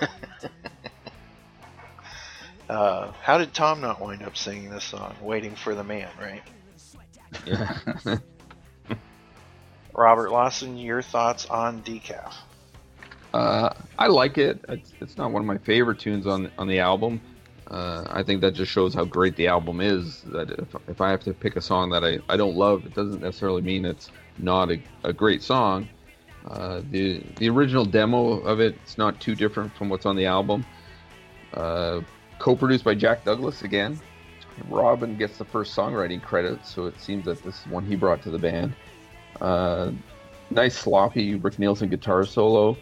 uh, 2.70 3.12
how 3.20 3.36
did 3.36 3.52
Tom 3.52 3.82
not 3.82 4.00
wind 4.00 4.22
up 4.22 4.38
singing 4.38 4.70
this 4.70 4.84
song? 4.84 5.14
Waiting 5.20 5.54
for 5.54 5.74
the 5.74 5.84
man, 5.84 6.08
right? 6.18 6.40
Yeah. 7.46 7.78
Robert 9.94 10.30
Lawson, 10.30 10.76
your 10.78 11.02
thoughts 11.02 11.46
on 11.46 11.82
Decaf? 11.82 12.34
Uh, 13.34 13.72
I 13.98 14.08
like 14.08 14.38
it. 14.38 14.64
It's, 14.68 14.92
it's 15.00 15.16
not 15.16 15.32
one 15.32 15.42
of 15.42 15.46
my 15.46 15.58
favorite 15.58 15.98
tunes 15.98 16.26
on 16.26 16.50
on 16.58 16.66
the 16.66 16.78
album. 16.78 17.20
Uh, 17.70 18.04
I 18.10 18.22
think 18.22 18.42
that 18.42 18.52
just 18.52 18.70
shows 18.70 18.92
how 18.92 19.04
great 19.04 19.36
the 19.36 19.46
album 19.46 19.80
is. 19.80 20.22
That 20.22 20.50
if, 20.50 20.74
if 20.88 21.00
I 21.00 21.10
have 21.10 21.20
to 21.24 21.32
pick 21.32 21.56
a 21.56 21.60
song 21.60 21.90
that 21.90 22.04
I, 22.04 22.18
I 22.28 22.36
don't 22.36 22.54
love, 22.54 22.84
it 22.84 22.94
doesn't 22.94 23.22
necessarily 23.22 23.62
mean 23.62 23.86
it's 23.86 24.10
not 24.38 24.70
a, 24.70 24.82
a 25.04 25.12
great 25.12 25.42
song. 25.42 25.88
Uh, 26.46 26.82
the 26.90 27.22
the 27.38 27.48
original 27.48 27.84
demo 27.84 28.40
of 28.40 28.60
it, 28.60 28.76
it's 28.82 28.98
not 28.98 29.18
too 29.20 29.34
different 29.34 29.74
from 29.74 29.88
what's 29.88 30.04
on 30.04 30.16
the 30.16 30.26
album. 30.26 30.66
Uh, 31.54 32.00
co-produced 32.38 32.84
by 32.84 32.94
Jack 32.94 33.24
Douglas 33.24 33.62
again. 33.62 33.98
Robin 34.68 35.16
gets 35.16 35.38
the 35.38 35.44
first 35.44 35.76
songwriting 35.76 36.22
credit, 36.22 36.64
so 36.64 36.86
it 36.86 37.00
seems 37.00 37.24
that 37.24 37.42
this 37.42 37.60
is 37.60 37.66
one 37.66 37.84
he 37.86 37.96
brought 37.96 38.22
to 38.22 38.30
the 38.30 38.38
band. 38.38 38.74
Uh, 39.40 39.90
nice 40.50 40.76
sloppy 40.76 41.34
Rick 41.34 41.58
Nielsen 41.58 41.88
guitar 41.88 42.24
solo, 42.24 42.76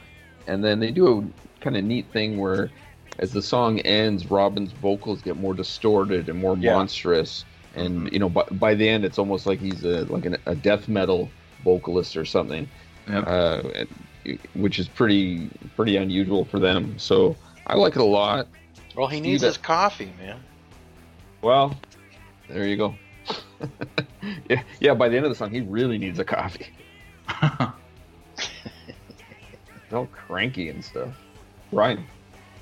and 0.47 0.63
then 0.65 0.81
they 0.81 0.91
do 0.91 1.19
a 1.21 1.63
kind 1.63 1.77
of 1.77 1.85
neat 1.85 2.07
thing 2.13 2.39
where, 2.39 2.71
as 3.19 3.33
the 3.33 3.43
song 3.43 3.81
ends, 3.81 4.31
Robin's 4.31 4.73
vocals 4.73 5.23
get 5.23 5.37
more 5.37 5.55
distorted 5.55 6.29
and 6.29 6.39
more 6.39 6.57
Yeah. 6.57 6.75
monstrous, 6.75 7.45
and 7.77 8.11
you 8.13 8.19
know 8.19 8.29
by, 8.29 8.43
by 8.53 8.75
the 8.75 8.89
end 8.89 9.05
it's 9.05 9.19
almost 9.19 9.47
like 9.47 9.61
he's 9.61 9.85
a 9.85 10.05
like 10.07 10.27
an, 10.27 10.37
a 10.47 10.55
death 10.55 10.89
metal 10.89 11.31
vocalist 11.65 12.17
or 12.17 12.25
something, 12.25 12.69
Yep. 13.09 13.27
uh, 13.27 13.63
and- 13.77 13.89
which 14.55 14.79
is 14.79 14.87
pretty 14.87 15.49
pretty 15.77 15.97
unusual 15.97 16.45
for 16.45 16.59
them. 16.59 16.99
So 16.99 17.37
I 17.67 17.77
like 17.77 17.95
it 17.97 18.03
a 18.03 18.05
lot. 18.05 18.49
Well, 18.97 19.07
he 19.07 19.17
Steve, 19.19 19.25
needs 19.25 19.43
his 19.43 19.57
coffee, 19.57 20.13
man. 20.19 20.37
Well, 21.43 21.75
there 22.49 22.67
you 22.67 22.77
go. 22.77 22.95
yeah, 24.51 24.63
yeah. 24.81 24.95
By 24.95 25.09
the 25.09 25.17
end 25.17 25.27
of 25.27 25.31
the 25.31 25.37
song, 25.37 25.51
he 25.51 25.61
really 25.61 25.99
needs 25.99 26.19
a 26.19 26.25
coffee. 26.25 26.67
He's 28.37 29.93
all 29.93 30.07
cranky 30.07 30.69
and 30.69 30.85
stuff. 30.85 31.11
Right. 31.73 31.99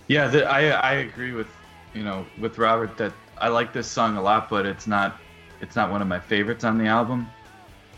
Yeah, 0.09 0.29
the, 0.29 0.45
I 0.49 0.68
I 0.70 0.93
agree 0.95 1.33
with 1.33 1.49
you 1.95 2.03
know 2.03 2.24
with 2.41 2.59
Robert 2.59 2.97
that 2.99 3.12
I 3.39 3.49
like 3.49 3.72
this 3.72 3.87
song 3.87 4.16
a 4.16 4.22
lot, 4.22 4.49
but 4.49 4.66
it's 4.66 4.87
not 4.87 5.16
it's 5.61 5.76
not 5.76 5.91
one 5.91 6.03
of 6.03 6.09
my 6.09 6.20
favorites 6.20 6.64
on 6.64 6.79
the 6.79 6.87
album. 6.87 7.29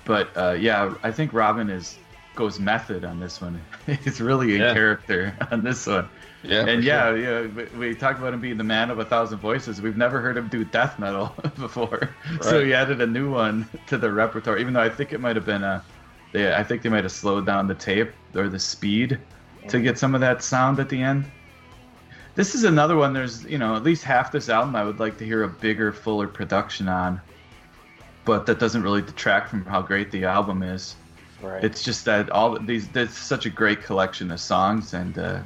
But 0.05 0.31
uh, 0.37 0.53
yeah, 0.59 0.95
I 1.03 1.11
think 1.11 1.33
Robin 1.33 1.68
is 1.70 1.99
goes 2.35 2.59
method 2.59 3.05
on 3.05 3.20
this 3.20 3.41
one. 3.41 3.61
He's 4.05 4.20
really 4.20 4.55
a 4.57 4.59
Yeah. 4.59 4.72
character 4.72 5.37
on 5.51 5.62
this 5.62 5.87
one. 5.87 6.09
Yeah. 6.43 6.66
and 6.66 6.82
yeah, 6.82 7.09
sure. 7.11 7.18
yeah, 7.18 7.47
we, 7.72 7.78
we 7.78 7.95
talked 7.95 8.18
about 8.18 8.32
him 8.32 8.41
being 8.41 8.57
the 8.57 8.64
man 8.64 8.91
of 8.91 8.99
a 8.99 9.05
thousand 9.05 9.38
voices. 9.41 9.82
We've 9.82 9.97
never 9.97 10.20
heard 10.20 10.36
him 10.36 10.49
do 10.49 10.64
death 10.64 10.99
metal 10.99 11.34
before, 11.57 12.14
so 12.41 12.64
he 12.64 12.72
added 12.72 13.01
a 13.01 13.07
new 13.07 13.30
one 13.30 13.68
to 13.88 13.99
the 13.99 14.11
repertoire. 14.11 14.59
Even 14.59 14.72
though 14.72 14.80
I 14.80 14.88
think 14.88 15.12
it 15.12 15.20
might 15.20 15.36
have 15.36 15.45
been 15.45 15.62
a, 15.62 15.84
they, 16.32 16.55
I 16.55 16.64
think 16.64 16.82
they 16.82 16.88
might 16.88 17.05
have 17.05 17.12
slowed 17.12 17.45
down 17.45 17.66
the 17.66 17.74
tape 17.74 18.12
or 18.34 18.49
the 18.49 18.59
speed 18.59 19.18
to 19.68 19.80
get 19.80 19.99
some 19.99 20.14
of 20.14 20.22
that 20.22 20.43
sound 20.43 20.80
at 20.80 20.88
the 20.88 21.03
end. 21.03 21.30
This 22.34 22.55
is 22.55 22.64
another 22.64 22.97
one. 22.97 23.12
There's 23.12 23.45
you 23.45 23.59
know 23.59 23.76
at 23.76 23.82
least 23.82 24.05
half 24.05 24.32
this 24.32 24.49
album 24.49 24.74
I 24.76 24.84
would 24.84 24.99
like 24.99 25.18
to 25.18 25.26
hear 25.26 25.43
a 25.43 25.49
bigger, 25.49 25.93
fuller 25.93 26.26
production 26.26 26.88
on, 26.88 27.20
but 28.24 28.47
that 28.47 28.59
doesn't 28.59 28.82
really 28.82 29.03
detract 29.03 29.51
from 29.51 29.66
how 29.66 29.82
great 29.82 30.11
the 30.11 30.24
album 30.24 30.62
is 30.62 30.97
Right. 31.43 31.64
it's 31.64 31.82
just 31.82 32.05
that 32.05 32.28
all 32.30 32.59
these 32.59 32.88
there's 32.88 33.16
such 33.16 33.47
a 33.47 33.51
great 33.51 33.82
collection 33.82 34.30
of 34.30 34.41
songs 34.41 34.93
and 34.93 35.18
uh, 35.18 35.41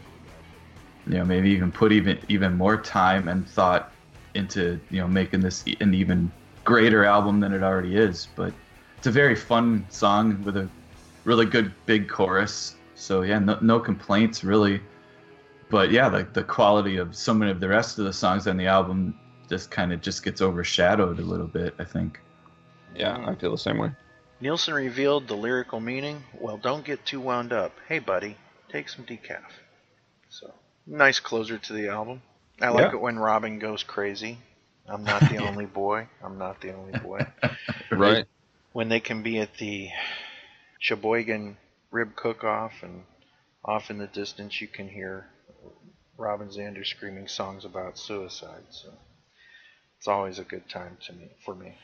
you 1.06 1.14
know 1.14 1.24
maybe 1.24 1.50
even 1.50 1.70
put 1.70 1.92
even 1.92 2.18
even 2.28 2.54
more 2.54 2.76
time 2.76 3.28
and 3.28 3.48
thought 3.48 3.92
into 4.34 4.80
you 4.90 5.00
know 5.00 5.08
making 5.08 5.40
this 5.40 5.64
an 5.80 5.94
even 5.94 6.30
greater 6.64 7.04
album 7.04 7.40
than 7.40 7.52
it 7.52 7.62
already 7.62 7.96
is 7.96 8.28
but 8.36 8.52
it's 8.96 9.06
a 9.06 9.10
very 9.10 9.36
fun 9.36 9.84
song 9.90 10.42
with 10.44 10.56
a 10.56 10.68
really 11.24 11.46
good 11.46 11.72
big 11.86 12.08
chorus 12.08 12.76
so 12.94 13.22
yeah 13.22 13.38
no, 13.38 13.58
no 13.60 13.78
complaints 13.78 14.44
really 14.44 14.80
but 15.68 15.90
yeah 15.90 16.08
like 16.08 16.32
the 16.32 16.42
quality 16.42 16.96
of 16.96 17.14
so 17.14 17.34
many 17.34 17.50
of 17.50 17.60
the 17.60 17.68
rest 17.68 17.98
of 17.98 18.04
the 18.04 18.12
songs 18.12 18.46
on 18.46 18.56
the 18.56 18.66
album 18.66 19.18
just 19.48 19.70
kind 19.70 19.92
of 19.92 20.00
just 20.00 20.24
gets 20.24 20.40
overshadowed 20.40 21.18
a 21.18 21.22
little 21.22 21.46
bit 21.46 21.74
i 21.78 21.84
think 21.84 22.20
yeah, 22.94 23.24
I 23.26 23.34
feel 23.34 23.50
the 23.50 23.58
same 23.58 23.78
way. 23.78 23.90
Nielsen 24.40 24.74
revealed 24.74 25.26
the 25.26 25.34
lyrical 25.34 25.80
meaning. 25.80 26.22
Well, 26.38 26.56
don't 26.56 26.84
get 26.84 27.04
too 27.04 27.20
wound 27.20 27.52
up. 27.52 27.72
Hey, 27.88 27.98
buddy, 27.98 28.36
take 28.68 28.88
some 28.88 29.04
decaf. 29.04 29.42
So, 30.28 30.52
nice 30.86 31.20
closer 31.20 31.58
to 31.58 31.72
the 31.72 31.88
album. 31.88 32.22
I 32.60 32.68
like 32.68 32.86
Yeah. 32.92 32.98
it 32.98 33.00
when 33.00 33.18
Robin 33.18 33.58
goes 33.58 33.82
crazy. 33.82 34.38
I'm 34.86 35.04
not 35.04 35.28
the 35.28 35.38
only 35.48 35.66
boy. 35.66 36.08
I'm 36.22 36.38
not 36.38 36.60
the 36.60 36.72
only 36.74 36.98
boy. 36.98 37.26
Right. 37.90 38.26
when 38.72 38.88
they 38.88 39.00
can 39.00 39.22
be 39.22 39.38
at 39.38 39.56
the 39.58 39.88
Sheboygan 40.80 41.56
rib 41.90 42.16
cook-off, 42.16 42.82
and 42.82 43.04
off 43.64 43.90
in 43.90 43.98
the 43.98 44.06
distance 44.08 44.60
you 44.60 44.66
can 44.68 44.88
hear 44.88 45.26
Robin 46.18 46.48
Zander 46.48 46.84
screaming 46.84 47.28
songs 47.28 47.64
about 47.64 47.98
suicide. 47.98 48.64
So 48.70 48.92
it's 49.98 50.08
always 50.08 50.38
a 50.38 50.44
good 50.44 50.68
time 50.68 50.98
to 51.06 51.12
me 51.12 51.30
for 51.44 51.54
me. 51.54 51.76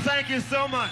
Thank 0.00 0.28
you 0.28 0.40
so 0.40 0.68
much. 0.68 0.90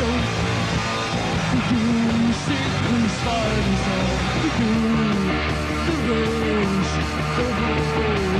Own. 0.00 0.22
You 1.70 2.32
sing 2.44 2.72
the 3.02 3.08
spiders. 3.18 3.82
The 5.86 5.94
rose, 6.08 6.94
the. 7.36 8.37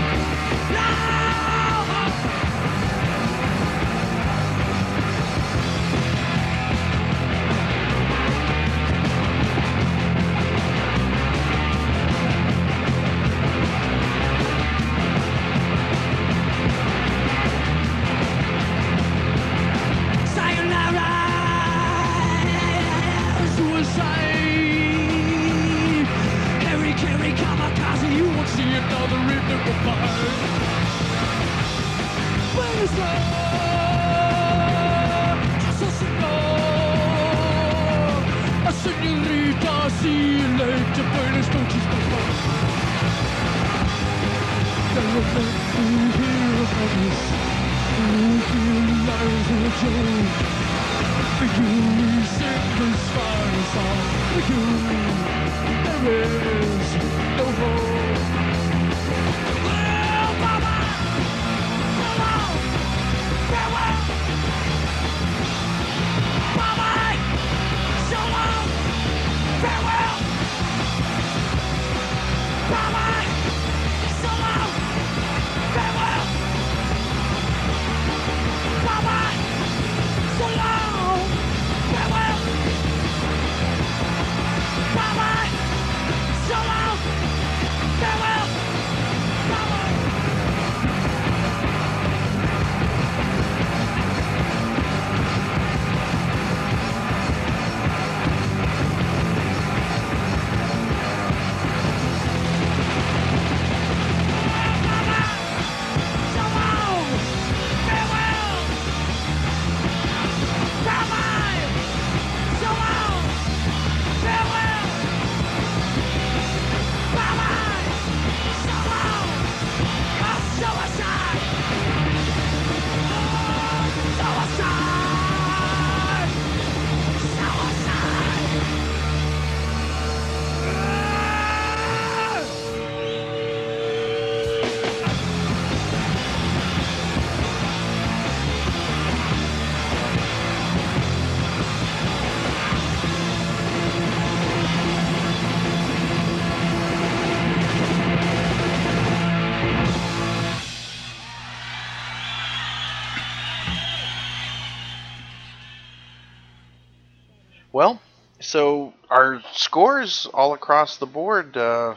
So 158.48 158.94
our 159.10 159.42
scores 159.52 160.26
all 160.32 160.54
across 160.54 160.96
the 160.96 161.04
board. 161.06 161.54
Uh, 161.54 161.96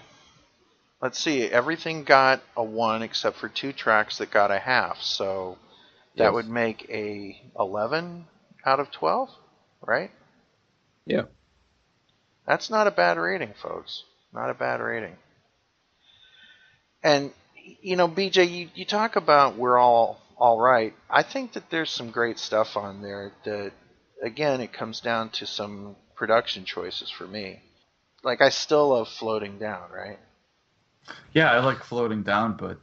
let's 1.02 1.18
see, 1.18 1.43
everything 1.45 2.04
got 2.04 2.43
a 2.58 2.64
one 2.64 3.04
except 3.04 3.38
for 3.38 3.47
two 3.47 3.72
tracks 3.72 4.18
that 4.18 4.32
got 4.32 4.52
a 4.52 4.60
half. 4.60 5.02
So 5.02 5.58
that 6.18 6.34
Yes. 6.34 6.34
would 6.34 6.49
make 6.49 6.89
a 6.89 7.41
11 7.58 8.26
out 8.66 8.82
of 8.82 8.91
12, 8.91 9.30
right? 9.82 10.12
Yeah. 11.06 11.24
That's 12.45 12.70
not 12.70 12.88
a 12.88 12.91
bad 12.91 13.18
rating, 13.18 13.54
folks. 13.62 14.04
Not 14.34 14.49
a 14.49 14.54
bad 14.54 14.82
rating. 14.82 15.16
And 17.04 17.32
you 17.82 17.95
know, 17.95 18.10
BJ, 18.10 18.52
you, 18.52 18.70
you 18.76 18.86
talk 18.86 19.16
about 19.16 19.58
we're 19.58 19.80
all 19.80 20.20
all 20.38 20.60
right. 20.60 20.93
I 21.10 21.24
think 21.24 21.54
that 21.54 21.70
there's 21.70 21.91
some 21.91 22.12
great 22.12 22.39
stuff 22.39 22.76
on 22.76 23.02
there 23.02 23.32
that 23.45 23.72
again 24.22 24.60
it 24.60 24.74
comes 24.74 24.99
down 24.99 25.30
to 25.30 25.45
some 25.45 25.95
production 26.22 26.65
choices 26.65 27.09
for 27.09 27.26
me. 27.26 27.59
Like 28.22 28.41
I 28.41 28.49
still 28.49 28.89
love 28.89 29.09
floating 29.09 29.57
down, 29.57 29.89
right? 29.91 30.19
Yeah, 31.34 31.51
I 31.51 31.61
like 31.61 31.84
floating 31.84 32.22
down, 32.22 32.57
but 32.57 32.78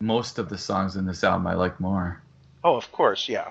most 0.00 0.38
of 0.38 0.48
the 0.48 0.56
songs 0.56 0.94
in 0.94 1.04
this 1.04 1.24
album 1.24 1.48
I 1.48 1.54
like 1.54 1.80
more. 1.80 2.22
Oh, 2.62 2.76
of 2.76 2.92
course, 2.92 3.28
yeah. 3.28 3.48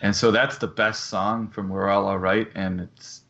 And 0.00 0.16
so 0.16 0.32
that's 0.32 0.58
the 0.58 0.66
best 0.66 1.04
song 1.04 1.46
from 1.50 1.68
We're 1.68 1.88
All 1.88 2.08
Alright, 2.08 2.48
and 2.56 2.80
it's 2.80 3.22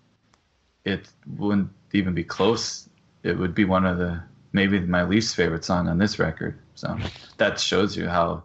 it 0.86 1.11
wouldn't 1.36 1.68
even 1.92 2.14
be 2.14 2.24
close. 2.24 2.88
It 3.22 3.38
would 3.38 3.55
be 3.55 3.66
one 3.66 3.84
of 3.84 3.99
the 3.99 4.22
maybe 4.55 4.80
my 4.80 5.05
least 5.05 5.36
favorite 5.36 5.66
song 5.66 5.88
on 5.88 5.99
this 5.99 6.18
record. 6.18 6.59
So 6.74 6.97
that 7.36 7.61
shows 7.61 7.95
you 7.99 8.09
how 8.09 8.45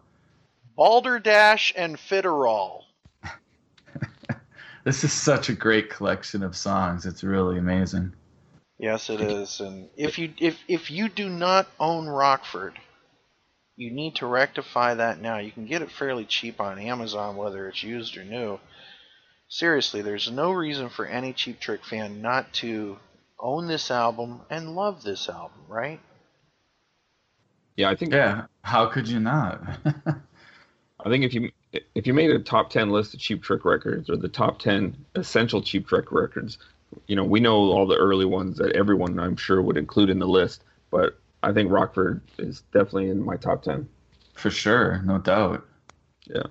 Balderdash 0.75 1.71
and 1.77 1.97
Fitterall. 1.97 2.88
This 4.89 5.03
is 5.03 5.13
such 5.13 5.49
a 5.49 5.53
great 5.53 5.91
collection 5.91 6.41
of 6.41 6.57
songs. 6.57 7.05
It's 7.05 7.23
really 7.23 7.59
amazing. 7.59 8.11
Yes, 8.79 9.11
it 9.11 9.21
is. 9.21 9.59
And 9.59 9.87
if 9.95 10.17
you 10.17 10.33
if 10.39 10.57
if 10.67 10.89
you 10.89 11.09
do 11.09 11.29
not 11.29 11.67
own 11.79 12.07
Rockford, 12.07 12.73
you 13.75 13.91
need 13.91 14.15
to 14.15 14.25
rectify 14.25 14.95
that 14.95 15.21
now. 15.21 15.37
You 15.37 15.51
can 15.51 15.67
get 15.67 15.83
it 15.83 15.91
fairly 15.91 16.25
cheap 16.25 16.59
on 16.59 16.79
Amazon, 16.79 17.35
whether 17.35 17.69
it's 17.69 17.83
used 17.83 18.17
or 18.17 18.23
new. 18.23 18.59
Seriously, 19.47 20.01
there's 20.01 20.31
no 20.31 20.51
reason 20.51 20.89
for 20.89 21.05
any 21.05 21.33
Cheap 21.33 21.59
Trick 21.59 21.85
fan 21.85 22.23
not 22.23 22.51
to 22.53 22.97
own 23.39 23.67
this 23.67 23.91
album 23.91 24.41
and 24.49 24.75
love 24.75 25.03
this 25.03 25.29
album, 25.29 25.65
right? 25.67 25.99
Yeah, 27.77 27.91
I 27.91 27.95
think 27.95 28.11
Yeah, 28.11 28.47
how 28.63 28.87
could 28.87 29.07
you 29.07 29.19
not? 29.19 29.61
I 29.85 31.09
think 31.09 31.25
if 31.25 31.33
you 31.35 31.51
if 31.71 32.07
you 32.07 32.13
made 32.13 32.31
a 32.31 32.39
top 32.39 32.69
ten 32.69 32.89
list 32.89 33.13
of 33.13 33.19
Cheap 33.19 33.43
Trick 33.43 33.65
records 33.65 34.09
or 34.09 34.17
the 34.17 34.27
top 34.27 34.59
ten 34.59 35.05
essential 35.15 35.61
Cheap 35.61 35.87
Trick 35.87 36.11
records, 36.11 36.57
you 37.07 37.15
know 37.15 37.23
we 37.23 37.39
know 37.39 37.55
all 37.55 37.87
the 37.87 37.97
early 37.97 38.25
ones 38.25 38.57
that 38.57 38.75
everyone 38.75 39.19
I'm 39.19 39.35
sure 39.35 39.61
would 39.61 39.77
include 39.77 40.09
in 40.09 40.19
the 40.19 40.27
list, 40.27 40.63
but 40.91 41.19
I 41.43 41.53
think 41.53 41.71
Rockford 41.71 42.21
is 42.37 42.61
definitely 42.73 43.09
in 43.09 43.23
my 43.23 43.37
top 43.37 43.63
ten. 43.63 43.87
For 44.33 44.49
sure, 44.49 45.01
no 45.03 45.17
doubt. 45.17 45.65
Yeah. 46.25 46.43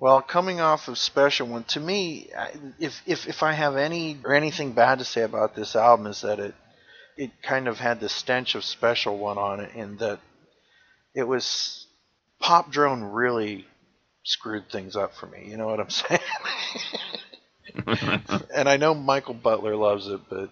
Well, 0.00 0.22
coming 0.22 0.60
off 0.60 0.86
of 0.86 0.96
Special 0.96 1.48
One, 1.48 1.64
to 1.64 1.80
me, 1.80 2.30
if 2.78 3.02
if 3.04 3.26
if 3.26 3.42
I 3.42 3.52
have 3.52 3.76
any 3.76 4.16
or 4.24 4.32
anything 4.32 4.72
bad 4.72 5.00
to 5.00 5.04
say 5.04 5.22
about 5.22 5.56
this 5.56 5.74
album 5.74 6.06
is 6.06 6.20
that 6.20 6.38
it 6.38 6.54
it 7.16 7.42
kind 7.42 7.66
of 7.66 7.78
had 7.78 7.98
the 7.98 8.08
stench 8.08 8.54
of 8.54 8.64
Special 8.64 9.18
One 9.18 9.38
on 9.38 9.60
it, 9.60 9.74
in 9.74 9.96
that 9.96 10.20
it 11.14 11.24
was 11.24 11.86
Pop 12.38 12.70
Drone 12.70 13.02
really 13.02 13.66
screwed 14.24 14.70
things 14.70 14.96
up 14.96 15.14
for 15.14 15.26
me. 15.26 15.46
You 15.50 15.56
know 15.56 15.66
what 15.66 15.80
I'm 15.80 15.90
saying? 15.90 16.20
and 18.54 18.68
I 18.68 18.76
know 18.76 18.94
Michael 18.94 19.34
Butler 19.34 19.76
loves 19.76 20.08
it, 20.08 20.20
but 20.28 20.50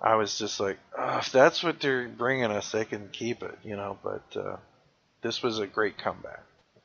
I 0.00 0.16
was 0.16 0.38
just 0.38 0.58
like, 0.60 0.78
"Ugh, 0.98 1.20
if 1.22 1.32
that's 1.32 1.62
what 1.62 1.80
they're 1.80 2.08
bringing 2.08 2.50
us, 2.50 2.72
they 2.72 2.84
can 2.84 3.08
keep 3.12 3.42
it, 3.42 3.58
you 3.62 3.76
know. 3.76 3.98
But 4.02 4.36
uh, 4.36 4.56
this 5.22 5.42
was 5.42 5.58
a 5.58 5.66
great 5.66 5.98
comeback. 5.98 6.42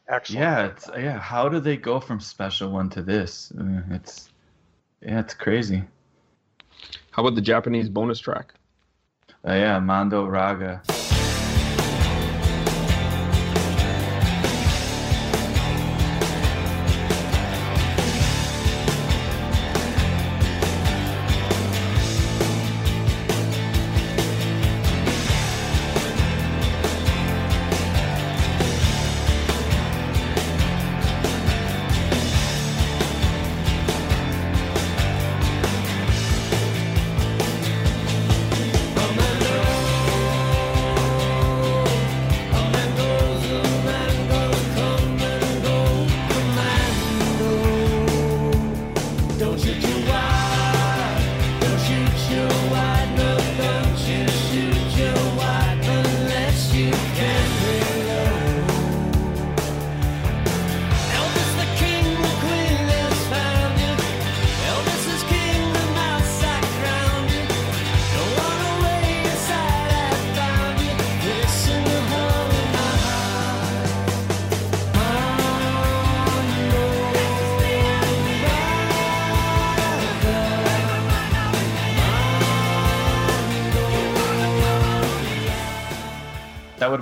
Excellent. 0.09 0.41
Yeah, 0.41 0.65
it's 0.67 0.89
yeah. 0.97 1.19
How 1.19 1.49
do 1.49 1.59
they 1.59 1.77
go 1.77 1.99
from 1.99 2.19
special 2.19 2.71
one 2.71 2.89
to 2.91 3.01
this? 3.01 3.51
Uh, 3.59 3.81
It's 3.91 4.29
yeah, 5.01 5.19
it's 5.19 5.33
crazy. 5.33 5.83
How 7.11 7.23
about 7.23 7.35
the 7.35 7.41
Japanese 7.41 7.89
bonus 7.89 8.19
track? 8.19 8.53
Uh, 9.47 9.53
yeah, 9.53 9.79
Mondo 9.79 10.25
Raga. 10.25 10.81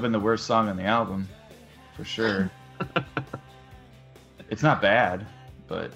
Been 0.05 0.11
the 0.11 0.19
worst 0.19 0.45
song 0.45 0.69
on 0.69 0.77
the 0.77 0.83
album, 0.83 1.27
for 1.97 2.03
sure. 2.03 2.51
it's 4.51 4.61
not 4.61 4.79
bad, 4.79 5.25
but 5.67 5.91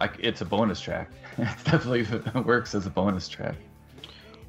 I, 0.00 0.10
it's 0.18 0.40
a 0.40 0.44
bonus 0.44 0.80
track. 0.80 1.08
It 1.38 1.46
definitely 1.64 2.04
works 2.42 2.74
as 2.74 2.84
a 2.84 2.90
bonus 2.90 3.28
track. 3.28 3.54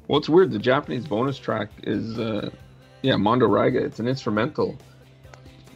Well, 0.08 0.18
it's 0.18 0.28
weird. 0.28 0.50
The 0.50 0.58
Japanese 0.58 1.06
bonus 1.06 1.38
track 1.38 1.68
is, 1.84 2.18
uh, 2.18 2.50
yeah, 3.02 3.14
Mondo 3.14 3.46
Raga. 3.46 3.78
It's 3.82 4.00
an 4.00 4.08
instrumental, 4.08 4.76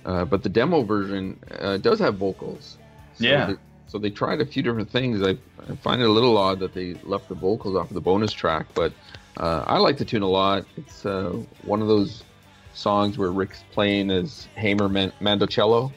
uh, 0.05 0.25
but 0.25 0.43
the 0.43 0.49
demo 0.49 0.83
version 0.83 1.39
uh, 1.61 1.77
does 1.77 2.01
have 2.01 2.17
vocals. 2.17 2.77
So 3.15 3.25
Yeah. 3.25 3.47
They, 3.47 3.55
so 3.87 3.99
they 3.99 4.11
tried 4.11 4.41
a 4.41 4.47
few 4.47 4.65
different 4.65 4.91
things. 4.91 5.23
I, 5.23 5.39
I 5.71 5.77
find 5.77 6.03
it 6.03 6.09
a 6.09 6.13
little 6.13 6.37
odd 6.37 6.59
that 6.59 6.75
they 6.75 6.95
left 7.05 7.29
the 7.29 7.37
vocals 7.37 7.77
off 7.77 7.89
of 7.89 7.95
the 7.95 8.01
bonus 8.01 8.33
track, 8.33 8.67
but 8.75 8.93
uh, 9.37 9.63
I 9.65 9.79
like 9.79 9.97
the 9.97 10.05
tune 10.05 10.23
a 10.23 10.29
lot. 10.29 10.67
It's 10.77 11.07
uh, 11.07 11.41
one 11.63 11.81
of 11.81 11.87
those 11.87 12.25
songs 12.79 13.19
where 13.19 13.33
Rick's 13.33 13.65
playing 13.73 14.11
as 14.11 14.47
Hamer 14.55 14.89
Man- 14.89 15.13
Mandocello. 15.21 15.93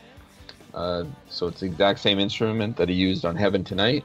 Uh, 0.73 1.03
so 1.29 1.47
it's 1.47 1.59
the 1.59 1.65
exact 1.67 1.99
same 1.99 2.17
instrument 2.19 2.75
that 2.77 2.89
he 2.89 2.95
used 2.95 3.23
on 3.23 3.35
Heaven 3.35 3.63
Tonight, 3.63 4.03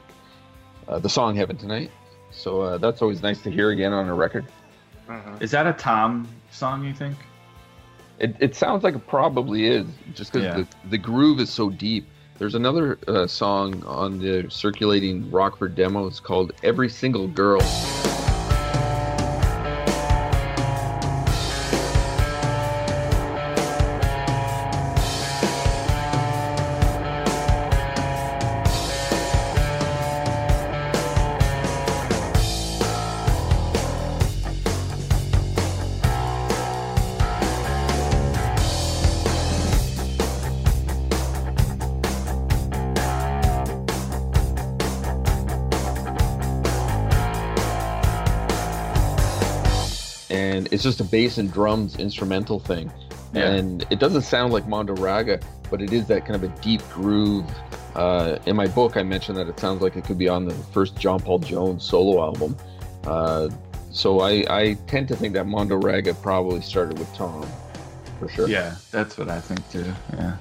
uh, 0.87 0.99
the 0.99 1.09
song 1.09 1.35
Heaven 1.35 1.57
Tonight. 1.57 1.89
So 2.31 2.61
uh, 2.61 2.77
that's 2.77 3.01
always 3.01 3.23
nice 3.23 3.41
to 3.43 3.51
hear 3.51 3.71
again 3.71 3.93
on 3.93 4.07
a 4.09 4.13
record. 4.13 4.45
Mhm. 5.09 5.41
Is 5.41 5.51
that 5.51 5.65
a 5.65 5.73
Tom 5.73 6.27
song? 6.51 6.83
You 6.85 6.93
think? 6.93 7.15
It, 8.19 8.35
it 8.39 8.55
sounds 8.55 8.83
like 8.83 8.95
it 8.95 9.07
probably 9.07 9.65
is, 9.65 9.87
just 10.13 10.33
because 10.33 10.45
Yeah. 10.45 10.63
the, 10.83 10.89
the 10.89 10.97
groove 10.97 11.39
is 11.39 11.49
so 11.49 11.69
deep. 11.69 12.05
There's 12.37 12.55
another 12.55 12.99
uh, 13.07 13.25
song 13.25 13.83
on 13.85 14.19
the 14.19 14.47
circulating 14.49 15.31
Rockford 15.31 15.73
demo. 15.75 16.05
It's 16.05 16.19
called 16.19 16.51
Every 16.63 16.89
Single 16.89 17.27
Girl. 17.27 17.61
And 50.37 50.67
it's 50.71 50.83
just 50.83 50.99
a 50.99 51.03
bass 51.03 51.37
and 51.37 51.51
drums 51.51 51.97
instrumental 51.97 52.59
thing. 52.59 52.91
Yeah. 53.33 53.51
And 53.51 53.85
it 53.89 53.99
doesn't 53.99 54.21
sound 54.21 54.53
like 54.53 54.67
Mondo 54.67 54.95
Raga, 54.95 55.39
but 55.69 55.81
it 55.81 55.91
is 55.91 56.07
that 56.07 56.25
kind 56.25 56.35
of 56.35 56.43
a 56.43 56.61
deep 56.61 56.81
groove. 56.89 57.45
Uh, 57.95 58.37
in 58.45 58.55
my 58.55 58.67
book, 58.67 58.95
I 58.95 59.03
mentioned 59.03 59.37
that 59.37 59.47
it 59.47 59.59
sounds 59.59 59.81
like 59.81 59.95
it 59.95 60.05
could 60.05 60.17
be 60.17 60.29
on 60.29 60.45
the 60.45 60.53
first 60.73 60.97
John 60.97 61.19
Paul 61.19 61.39
Jones 61.39 61.83
solo 61.83 62.21
album. 62.21 62.55
Uh, 63.05 63.49
so 63.91 64.19
I, 64.19 64.45
I 64.49 64.73
tend 64.85 65.07
to 65.07 65.15
think 65.15 65.33
that 65.33 65.47
Mondo 65.47 65.77
Raga 65.77 66.13
probably 66.13 66.61
started 66.61 66.99
with 66.99 67.11
Tom, 67.15 67.47
for 68.19 68.29
sure. 68.29 68.47
Yeah, 68.47 68.75
that's 68.91 69.17
what 69.17 69.29
I 69.29 69.41
think 69.41 69.67
too. 69.71 69.91
Yeah. 70.13 70.37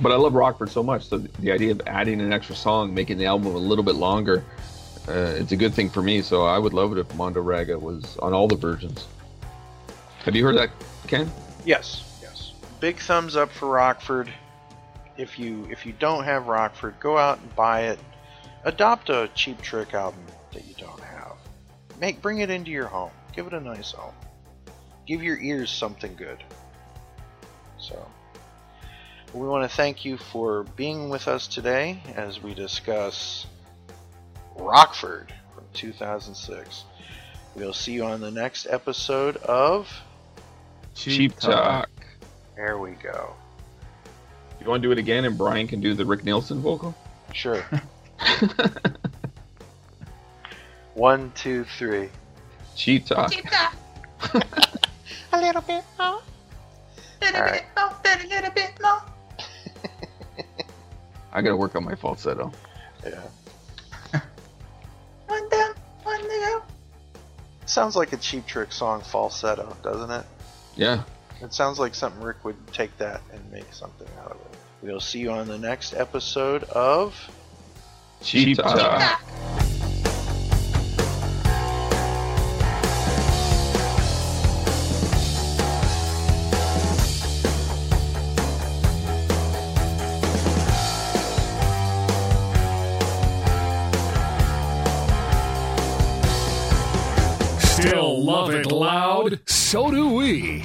But 0.00 0.12
I 0.12 0.16
love 0.16 0.34
Rockford 0.34 0.70
so 0.70 0.82
much, 0.82 1.06
so 1.08 1.18
the 1.18 1.52
idea 1.52 1.70
of 1.70 1.82
adding 1.86 2.20
an 2.20 2.32
extra 2.32 2.56
song, 2.56 2.94
making 2.94 3.18
the 3.18 3.26
album 3.26 3.54
a 3.54 3.58
little 3.58 3.84
bit 3.84 3.94
longer, 3.94 4.42
uh, 5.06 5.12
it's 5.36 5.52
a 5.52 5.56
good 5.56 5.74
thing 5.74 5.90
for 5.90 6.02
me. 6.02 6.22
So 6.22 6.46
I 6.46 6.58
would 6.58 6.72
love 6.72 6.92
it 6.92 6.98
if 6.98 7.14
Mondo 7.14 7.42
Raga 7.42 7.78
was 7.78 8.16
on 8.18 8.32
all 8.32 8.48
the 8.48 8.56
versions. 8.56 9.06
Have 10.24 10.34
you 10.34 10.42
heard 10.42 10.56
that, 10.56 10.70
Ken? 11.06 11.30
Yes, 11.66 12.18
yes. 12.22 12.52
Big 12.80 12.98
thumbs 12.98 13.36
up 13.36 13.52
for 13.52 13.68
Rockford. 13.68 14.32
If 15.18 15.38
you 15.38 15.68
if 15.70 15.84
you 15.84 15.92
don't 15.92 16.24
have 16.24 16.46
Rockford, 16.46 16.94
go 16.98 17.18
out 17.18 17.38
and 17.40 17.54
buy 17.54 17.88
it. 17.88 17.98
Adopt 18.64 19.10
a 19.10 19.28
Cheap 19.34 19.60
Trick 19.60 19.92
album 19.92 20.24
that 20.52 20.66
you 20.66 20.74
don't 20.78 21.00
have. 21.00 21.36
Make 22.00 22.22
bring 22.22 22.38
it 22.38 22.48
into 22.48 22.70
your 22.70 22.86
home. 22.86 23.10
Give 23.36 23.46
it 23.46 23.52
a 23.52 23.60
nice 23.60 23.92
home. 23.92 24.14
Give 25.06 25.22
your 25.22 25.38
ears 25.38 25.70
something 25.70 26.16
good. 26.16 26.42
So 27.78 28.02
we 29.34 29.46
want 29.46 29.68
to 29.70 29.76
thank 29.76 30.06
you 30.06 30.16
for 30.16 30.62
being 30.74 31.10
with 31.10 31.28
us 31.28 31.46
today 31.46 32.02
as 32.16 32.42
we 32.42 32.54
discuss 32.54 33.46
Rockford 34.56 35.34
from 35.54 35.64
2006. 35.74 36.84
We'll 37.54 37.74
see 37.74 37.92
you 37.92 38.04
on 38.04 38.20
the 38.20 38.30
next 38.30 38.66
episode 38.68 39.36
of 39.36 39.88
Cheap 40.94 41.38
Talk. 41.38 41.90
There 42.56 42.78
we 42.78 42.92
go. 42.92 43.34
You 44.60 44.66
want 44.66 44.82
to 44.82 44.88
do 44.88 44.92
it 44.92 44.98
again, 44.98 45.24
and 45.24 45.36
Brian 45.36 45.66
can 45.66 45.80
do 45.80 45.94
the 45.94 46.04
Rick 46.04 46.24
Nielsen 46.24 46.60
vocal? 46.60 46.94
Sure. 47.32 47.62
One, 50.94 51.32
two, 51.34 51.64
three. 51.64 52.08
Cheap 52.76 53.06
Talk. 53.06 53.32
A 55.32 55.40
little 55.40 55.62
bit 55.62 55.84
more. 55.98 56.22
A 57.20 57.24
Little 57.24 57.42
All 57.42 57.50
bit 57.50 57.64
more. 57.76 57.90
A 58.04 58.26
little 58.28 58.50
bit 58.52 58.72
more. 58.80 59.02
I 61.32 61.42
gotta 61.42 61.56
work 61.56 61.74
on 61.74 61.84
my 61.84 61.96
falsetto. 61.96 62.52
Yeah. 63.04 63.20
One 65.26 65.48
down, 65.48 65.74
one 66.04 66.20
to 66.20 66.28
go. 66.28 66.62
Sounds 67.66 67.96
like 67.96 68.12
a 68.12 68.16
cheap 68.16 68.46
trick 68.46 68.70
song 68.72 69.00
falsetto, 69.02 69.76
doesn't 69.82 70.10
it? 70.10 70.24
Yeah. 70.76 71.02
It 71.40 71.52
sounds 71.52 71.78
like 71.78 71.94
something 71.94 72.22
Rick 72.22 72.44
would 72.44 72.56
take 72.72 72.96
that 72.98 73.20
and 73.32 73.52
make 73.52 73.72
something 73.72 74.08
out 74.20 74.32
of 74.32 74.36
it. 74.36 74.58
We'll 74.82 75.00
see 75.00 75.20
you 75.20 75.30
on 75.30 75.48
the 75.48 75.58
next 75.58 75.94
episode 75.94 76.64
of 76.64 77.14
Cheap, 78.22 78.58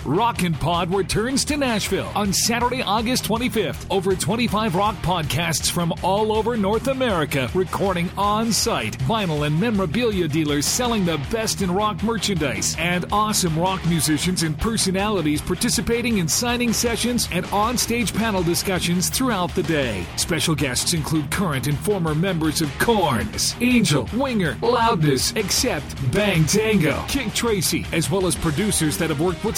Rockin' 0.06 0.54
Pod 0.54 0.94
returns 0.94 1.44
to 1.46 1.58
Nashville 1.58 2.10
on 2.16 2.32
Saturday, 2.32 2.82
August 2.82 3.26
25th. 3.26 3.86
Over 3.90 4.16
25 4.16 4.76
rock 4.76 4.96
podcasts 4.98 5.70
from 5.70 5.94
all 6.02 6.32
over 6.32 6.56
North 6.56 6.88
America 6.88 7.50
recording 7.54 8.10
on 8.18 8.52
site. 8.52 8.98
Vinyl 9.00 9.46
and 9.46 9.60
memorabilia 9.60 10.28
dealers 10.28 10.66
selling 10.66 11.06
the 11.06 11.18
best 11.32 11.62
in 11.62 11.72
rock 11.72 12.02
merchandise. 12.04 12.76
And 12.80 13.06
awesome 13.12 13.58
rock 13.58 13.86
musicians 13.88 14.44
and 14.44 14.58
personalities 14.58 15.42
participating 15.42 16.20
in 16.20 16.28
signing 16.28 16.74
sessions 16.74 17.28
and 17.32 17.46
on 17.48 17.78
stage 17.78 18.14
panel 18.14 18.44
discussions 18.44 19.10
throughout 19.10 19.54
the 19.56 19.64
day. 19.64 20.06
Special 20.16 20.56
guests 20.56 20.94
include 20.94 21.30
current 21.30 21.68
and 21.68 21.78
former 21.80 22.16
members 22.16 22.62
of 22.62 22.72
Korn, 22.80 23.28
Angel, 23.62 24.08
Winger, 24.14 24.58
Loudness, 24.62 25.36
Accept, 25.36 26.12
Bang 26.12 26.46
Tango, 26.46 27.04
Kik 27.08 27.34
Tracee, 27.34 27.86
as 27.92 28.10
well 28.10 28.26
as 28.26 28.36
producers 28.36 28.98
that 28.98 29.10
have 29.10 29.20
worked 29.20 29.44
with 29.44 29.58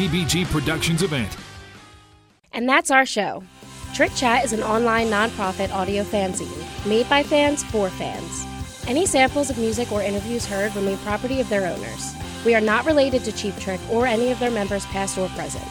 DBG 0.00 0.46
Productions 0.46 1.02
event. 1.02 1.36
And 2.54 2.66
that's 2.66 2.90
our 2.90 3.04
show. 3.04 3.42
Trick 3.92 4.10
Chat 4.14 4.46
is 4.46 4.54
an 4.54 4.62
online 4.62 5.08
nonprofit 5.08 5.70
audio 5.74 6.04
fanzine 6.04 6.86
made 6.86 7.06
by 7.10 7.22
fans 7.22 7.62
for 7.64 7.90
fans. 7.90 8.46
Any 8.88 9.04
samples 9.04 9.50
of 9.50 9.58
music 9.58 9.92
or 9.92 10.00
interviews 10.00 10.46
heard 10.46 10.74
remain 10.74 10.96
property 10.98 11.38
of 11.38 11.50
their 11.50 11.66
owners. 11.70 12.14
We 12.46 12.54
are 12.54 12.62
not 12.62 12.86
related 12.86 13.24
to 13.24 13.32
Cheap 13.32 13.54
Trick 13.56 13.78
or 13.90 14.06
any 14.06 14.30
of 14.30 14.38
their 14.38 14.50
members, 14.50 14.86
past 14.86 15.18
or 15.18 15.28
present. 15.28 15.68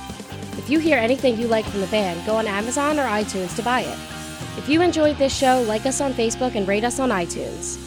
If 0.60 0.70
you 0.70 0.78
hear 0.78 1.00
anything 1.00 1.40
you 1.40 1.48
like 1.48 1.66
from 1.66 1.82
the 1.82 1.88
band, 1.88 2.24
go 2.28 2.36
on 2.36 2.46
Amazon 2.46 3.00
or 3.00 3.06
iTunes 3.06 3.56
to 3.56 3.64
buy 3.64 3.82
it. 3.82 3.98
If 4.60 4.70
you 4.70 4.84
enjoyed 4.84 5.18
this 5.18 5.36
show, 5.36 5.66
like 5.68 5.88
us 5.88 6.02
on 6.02 6.14
Facebook 6.14 6.54
and 6.54 6.68
rate 6.68 6.84
us 6.84 7.00
on 7.00 7.10
iTunes. 7.10 7.78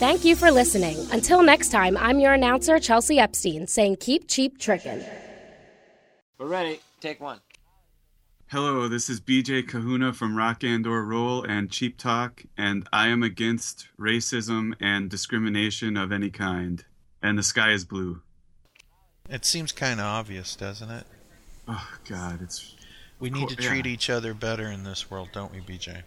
Thank 0.00 0.24
you 0.24 0.34
for 0.34 0.50
listening. 0.50 0.98
Until 1.12 1.44
next 1.44 1.68
time, 1.68 1.96
I'm 1.96 2.18
your 2.18 2.32
announcer, 2.32 2.80
Chelsea 2.80 3.20
Epstein, 3.20 3.68
saying 3.68 3.98
keep 4.00 4.26
cheap 4.26 4.58
trickin'. 4.58 5.21
We're 6.42 6.48
ready. 6.48 6.80
Take 7.00 7.20
one. 7.20 7.38
Hello, 8.48 8.88
this 8.88 9.08
is 9.08 9.20
BJ 9.20 9.62
Kahuna 9.68 10.12
from 10.12 10.34
Rock 10.36 10.64
and 10.64 10.84
or 10.88 11.04
Roll 11.04 11.44
and 11.44 11.70
Cheap 11.70 11.96
Talk, 11.96 12.42
and 12.58 12.88
I 12.92 13.06
am 13.06 13.22
against 13.22 13.86
racism 13.96 14.74
and 14.80 15.08
discrimination 15.08 15.96
of 15.96 16.10
any 16.10 16.30
kind. 16.30 16.84
And 17.22 17.38
the 17.38 17.44
sky 17.44 17.70
is 17.70 17.84
blue. 17.84 18.22
It 19.30 19.44
seems 19.44 19.70
kind 19.70 20.00
of 20.00 20.06
obvious, 20.06 20.56
doesn't 20.56 20.90
it? 20.90 21.06
Oh 21.68 21.88
God, 22.08 22.42
it's. 22.42 22.74
We 23.20 23.30
need 23.30 23.48
to 23.50 23.62
Yeah. 23.62 23.68
treat 23.68 23.86
each 23.86 24.10
other 24.10 24.34
better 24.34 24.68
in 24.68 24.82
this 24.82 25.08
world, 25.08 25.28
don't 25.32 25.52
we, 25.52 25.60
BJ? 25.60 26.02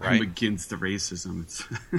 I'm 0.00 0.20
against 0.22 0.70
the 0.70 0.76
racism. 0.76 1.44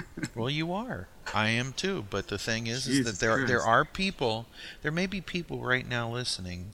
Well, 0.35 0.49
you 0.49 0.73
are. 0.73 1.07
I 1.33 1.47
am 1.49 1.73
too. 1.73 2.05
But 2.09 2.27
the 2.27 2.37
thing 2.37 2.67
is, 2.67 2.87
is 2.87 3.05
that 3.05 3.19
there 3.19 3.45
there 3.45 3.61
are 3.61 3.85
people. 3.85 4.45
There 4.81 4.91
may 4.91 5.05
be 5.07 5.21
people 5.21 5.63
right 5.63 5.87
now 5.87 6.11
listening 6.11 6.71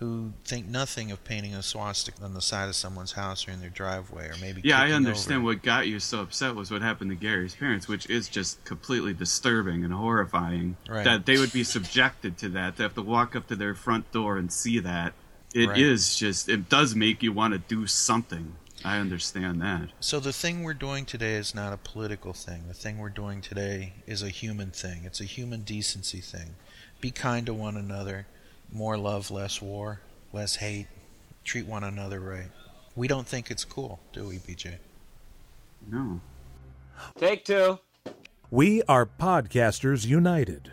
who 0.00 0.32
think 0.44 0.66
nothing 0.66 1.12
of 1.12 1.22
painting 1.22 1.54
a 1.54 1.62
swastika 1.62 2.22
on 2.24 2.34
the 2.34 2.40
side 2.40 2.68
of 2.68 2.74
someone's 2.74 3.12
house 3.12 3.46
or 3.46 3.52
in 3.52 3.60
their 3.60 3.70
driveway, 3.70 4.26
or 4.28 4.34
maybe 4.40 4.60
yeah, 4.64 4.80
I 4.80 4.90
understand 4.90 5.38
over. 5.38 5.44
what 5.46 5.62
got 5.62 5.86
you 5.86 6.00
so 6.00 6.20
upset 6.20 6.56
was 6.56 6.70
what 6.72 6.82
happened 6.82 7.10
to 7.10 7.16
Gary's 7.16 7.54
parents, 7.54 7.86
which 7.86 8.10
is 8.10 8.28
just 8.28 8.64
completely 8.64 9.14
disturbing 9.14 9.84
and 9.84 9.94
horrifying. 9.94 10.76
Right. 10.88 11.04
That 11.04 11.24
they 11.26 11.38
would 11.38 11.52
be 11.52 11.62
subjected 11.62 12.36
to 12.38 12.48
that. 12.50 12.76
To 12.76 12.82
have 12.82 12.94
to 12.94 13.02
walk 13.02 13.36
up 13.36 13.46
to 13.48 13.56
their 13.56 13.74
front 13.76 14.10
door 14.10 14.36
and 14.36 14.52
see 14.52 14.80
that. 14.80 15.12
It 15.54 15.78
is 15.78 16.10
Right. 16.20 16.28
just. 16.28 16.48
It 16.48 16.68
does 16.68 16.96
make 16.96 17.22
you 17.22 17.32
want 17.32 17.52
to 17.54 17.58
do 17.58 17.86
something. 17.86 18.56
I 18.84 18.98
understand 18.98 19.62
that. 19.62 19.88
So 20.00 20.20
the 20.20 20.32
thing 20.32 20.62
we're 20.62 20.74
doing 20.74 21.06
today 21.06 21.34
is 21.36 21.54
not 21.54 21.72
a 21.72 21.78
political 21.78 22.34
thing. 22.34 22.64
The 22.68 22.74
thing 22.74 22.98
we're 22.98 23.08
doing 23.08 23.40
today 23.40 23.94
is 24.06 24.22
a 24.22 24.28
human 24.28 24.70
thing. 24.70 25.04
It's 25.04 25.22
a 25.22 25.24
human 25.24 25.62
decency 25.62 26.20
thing. 26.20 26.56
Be 27.00 27.10
kind 27.10 27.46
to 27.46 27.54
one 27.54 27.78
another. 27.78 28.26
More 28.70 28.98
love, 28.98 29.30
less 29.30 29.62
war, 29.62 30.00
less 30.34 30.56
hate. 30.56 30.88
Treat 31.44 31.66
one 31.66 31.82
another 31.82 32.20
right. 32.20 32.50
We 32.94 33.08
don't 33.08 33.26
think 33.26 33.50
it's 33.50 33.64
cool, 33.64 34.00
do 34.12 34.28
we, 34.28 34.36
BJ? 34.36 34.74
No. 35.90 36.20
Take 37.18 37.44
two. 37.44 37.78
We 38.50 38.82
are 38.82 39.06
Podcasters 39.06 40.06
United. 40.06 40.72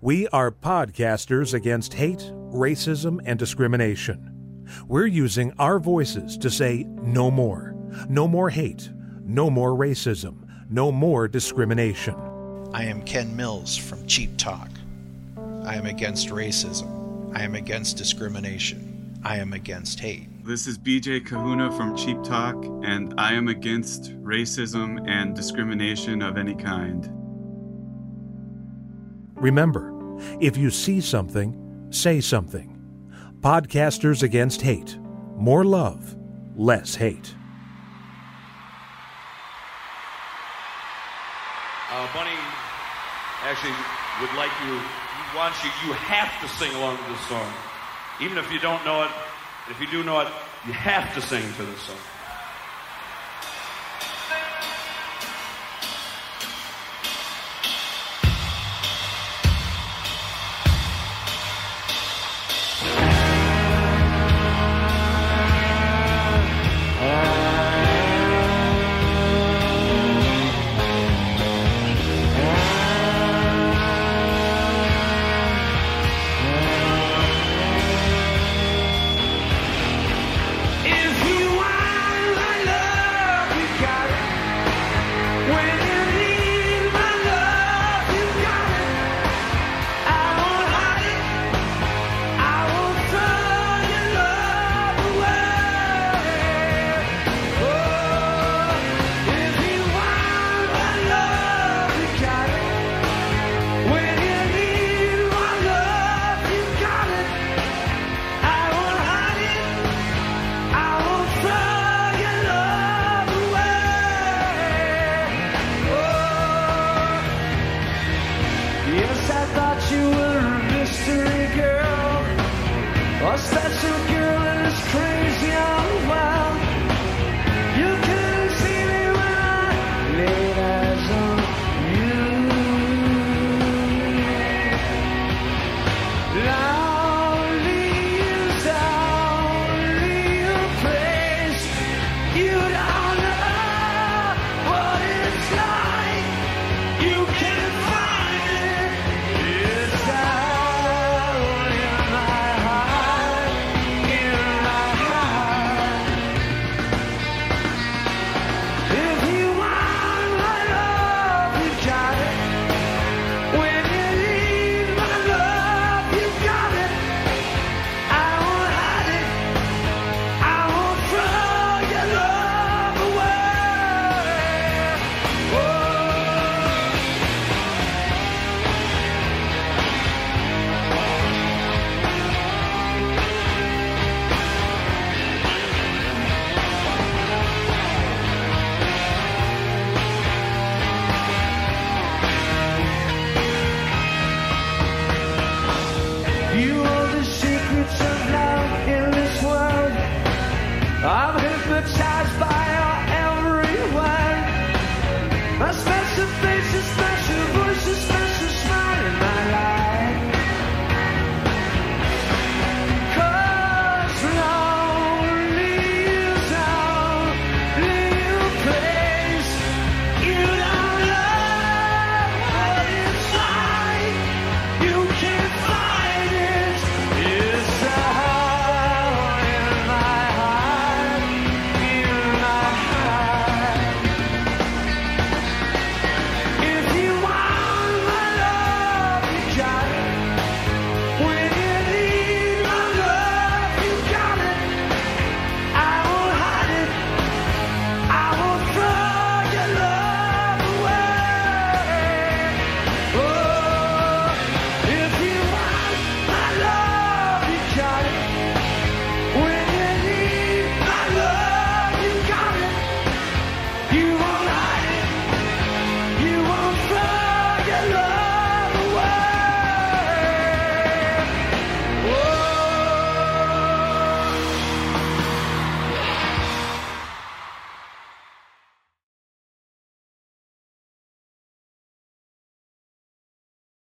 We 0.00 0.28
are 0.28 0.50
podcasters 0.50 1.54
against 1.54 1.94
hate, 1.94 2.30
racism, 2.52 3.20
and 3.24 3.38
discrimination. 3.38 4.37
We're 4.86 5.06
using 5.06 5.52
our 5.58 5.78
voices 5.78 6.36
to 6.38 6.50
say 6.50 6.84
no 7.02 7.30
more. 7.30 7.74
No 8.08 8.28
more 8.28 8.50
hate. 8.50 8.90
No 9.22 9.50
more 9.50 9.72
racism. 9.72 10.48
No 10.70 10.92
more 10.92 11.28
discrimination. 11.28 12.14
I 12.72 12.84
am 12.84 13.02
Ken 13.02 13.34
Mills 13.34 13.76
from 13.76 14.06
Cheap 14.06 14.36
Talk. 14.36 14.68
I 15.64 15.74
am 15.74 15.86
against 15.86 16.28
racism. 16.28 17.34
I 17.36 17.42
am 17.42 17.54
against 17.54 17.96
discrimination. 17.96 19.20
I 19.24 19.36
am 19.36 19.52
against 19.52 20.00
hate. 20.00 20.28
This 20.44 20.66
is 20.66 20.78
BJ 20.78 21.26
Kahuna 21.26 21.72
from 21.72 21.96
Cheap 21.96 22.22
Talk, 22.22 22.56
and 22.82 23.14
I 23.18 23.32
am 23.34 23.48
against 23.48 24.12
racism 24.22 25.06
and 25.08 25.34
discrimination 25.34 26.22
of 26.22 26.38
any 26.38 26.54
kind. 26.54 27.06
Remember, 29.34 29.92
if 30.40 30.56
you 30.56 30.70
see 30.70 31.00
something, 31.00 31.86
say 31.90 32.20
something. 32.20 32.77
Podcasters 33.40 34.24
Against 34.24 34.62
Hate. 34.62 34.98
More 35.36 35.64
love, 35.64 36.16
less 36.56 36.96
hate. 36.96 37.36
Uh, 41.92 42.12
Bunny 42.12 42.34
actually 43.44 43.70
would 44.20 44.34
like 44.36 44.50
you, 44.66 44.80
wants 45.36 45.62
you, 45.62 45.70
you 45.86 45.92
have 45.94 46.28
to 46.42 46.48
sing 46.58 46.74
along 46.74 46.96
to 46.96 47.04
this 47.04 47.20
song. 47.28 47.52
Even 48.20 48.38
if 48.38 48.50
you 48.50 48.58
don't 48.58 48.84
know 48.84 49.04
it, 49.04 49.10
if 49.70 49.80
you 49.80 49.86
do 49.86 50.02
know 50.02 50.18
it, 50.18 50.28
you 50.66 50.72
have 50.72 51.14
to 51.14 51.20
sing 51.20 51.44
to 51.54 51.62
this 51.62 51.80
song. 51.82 51.96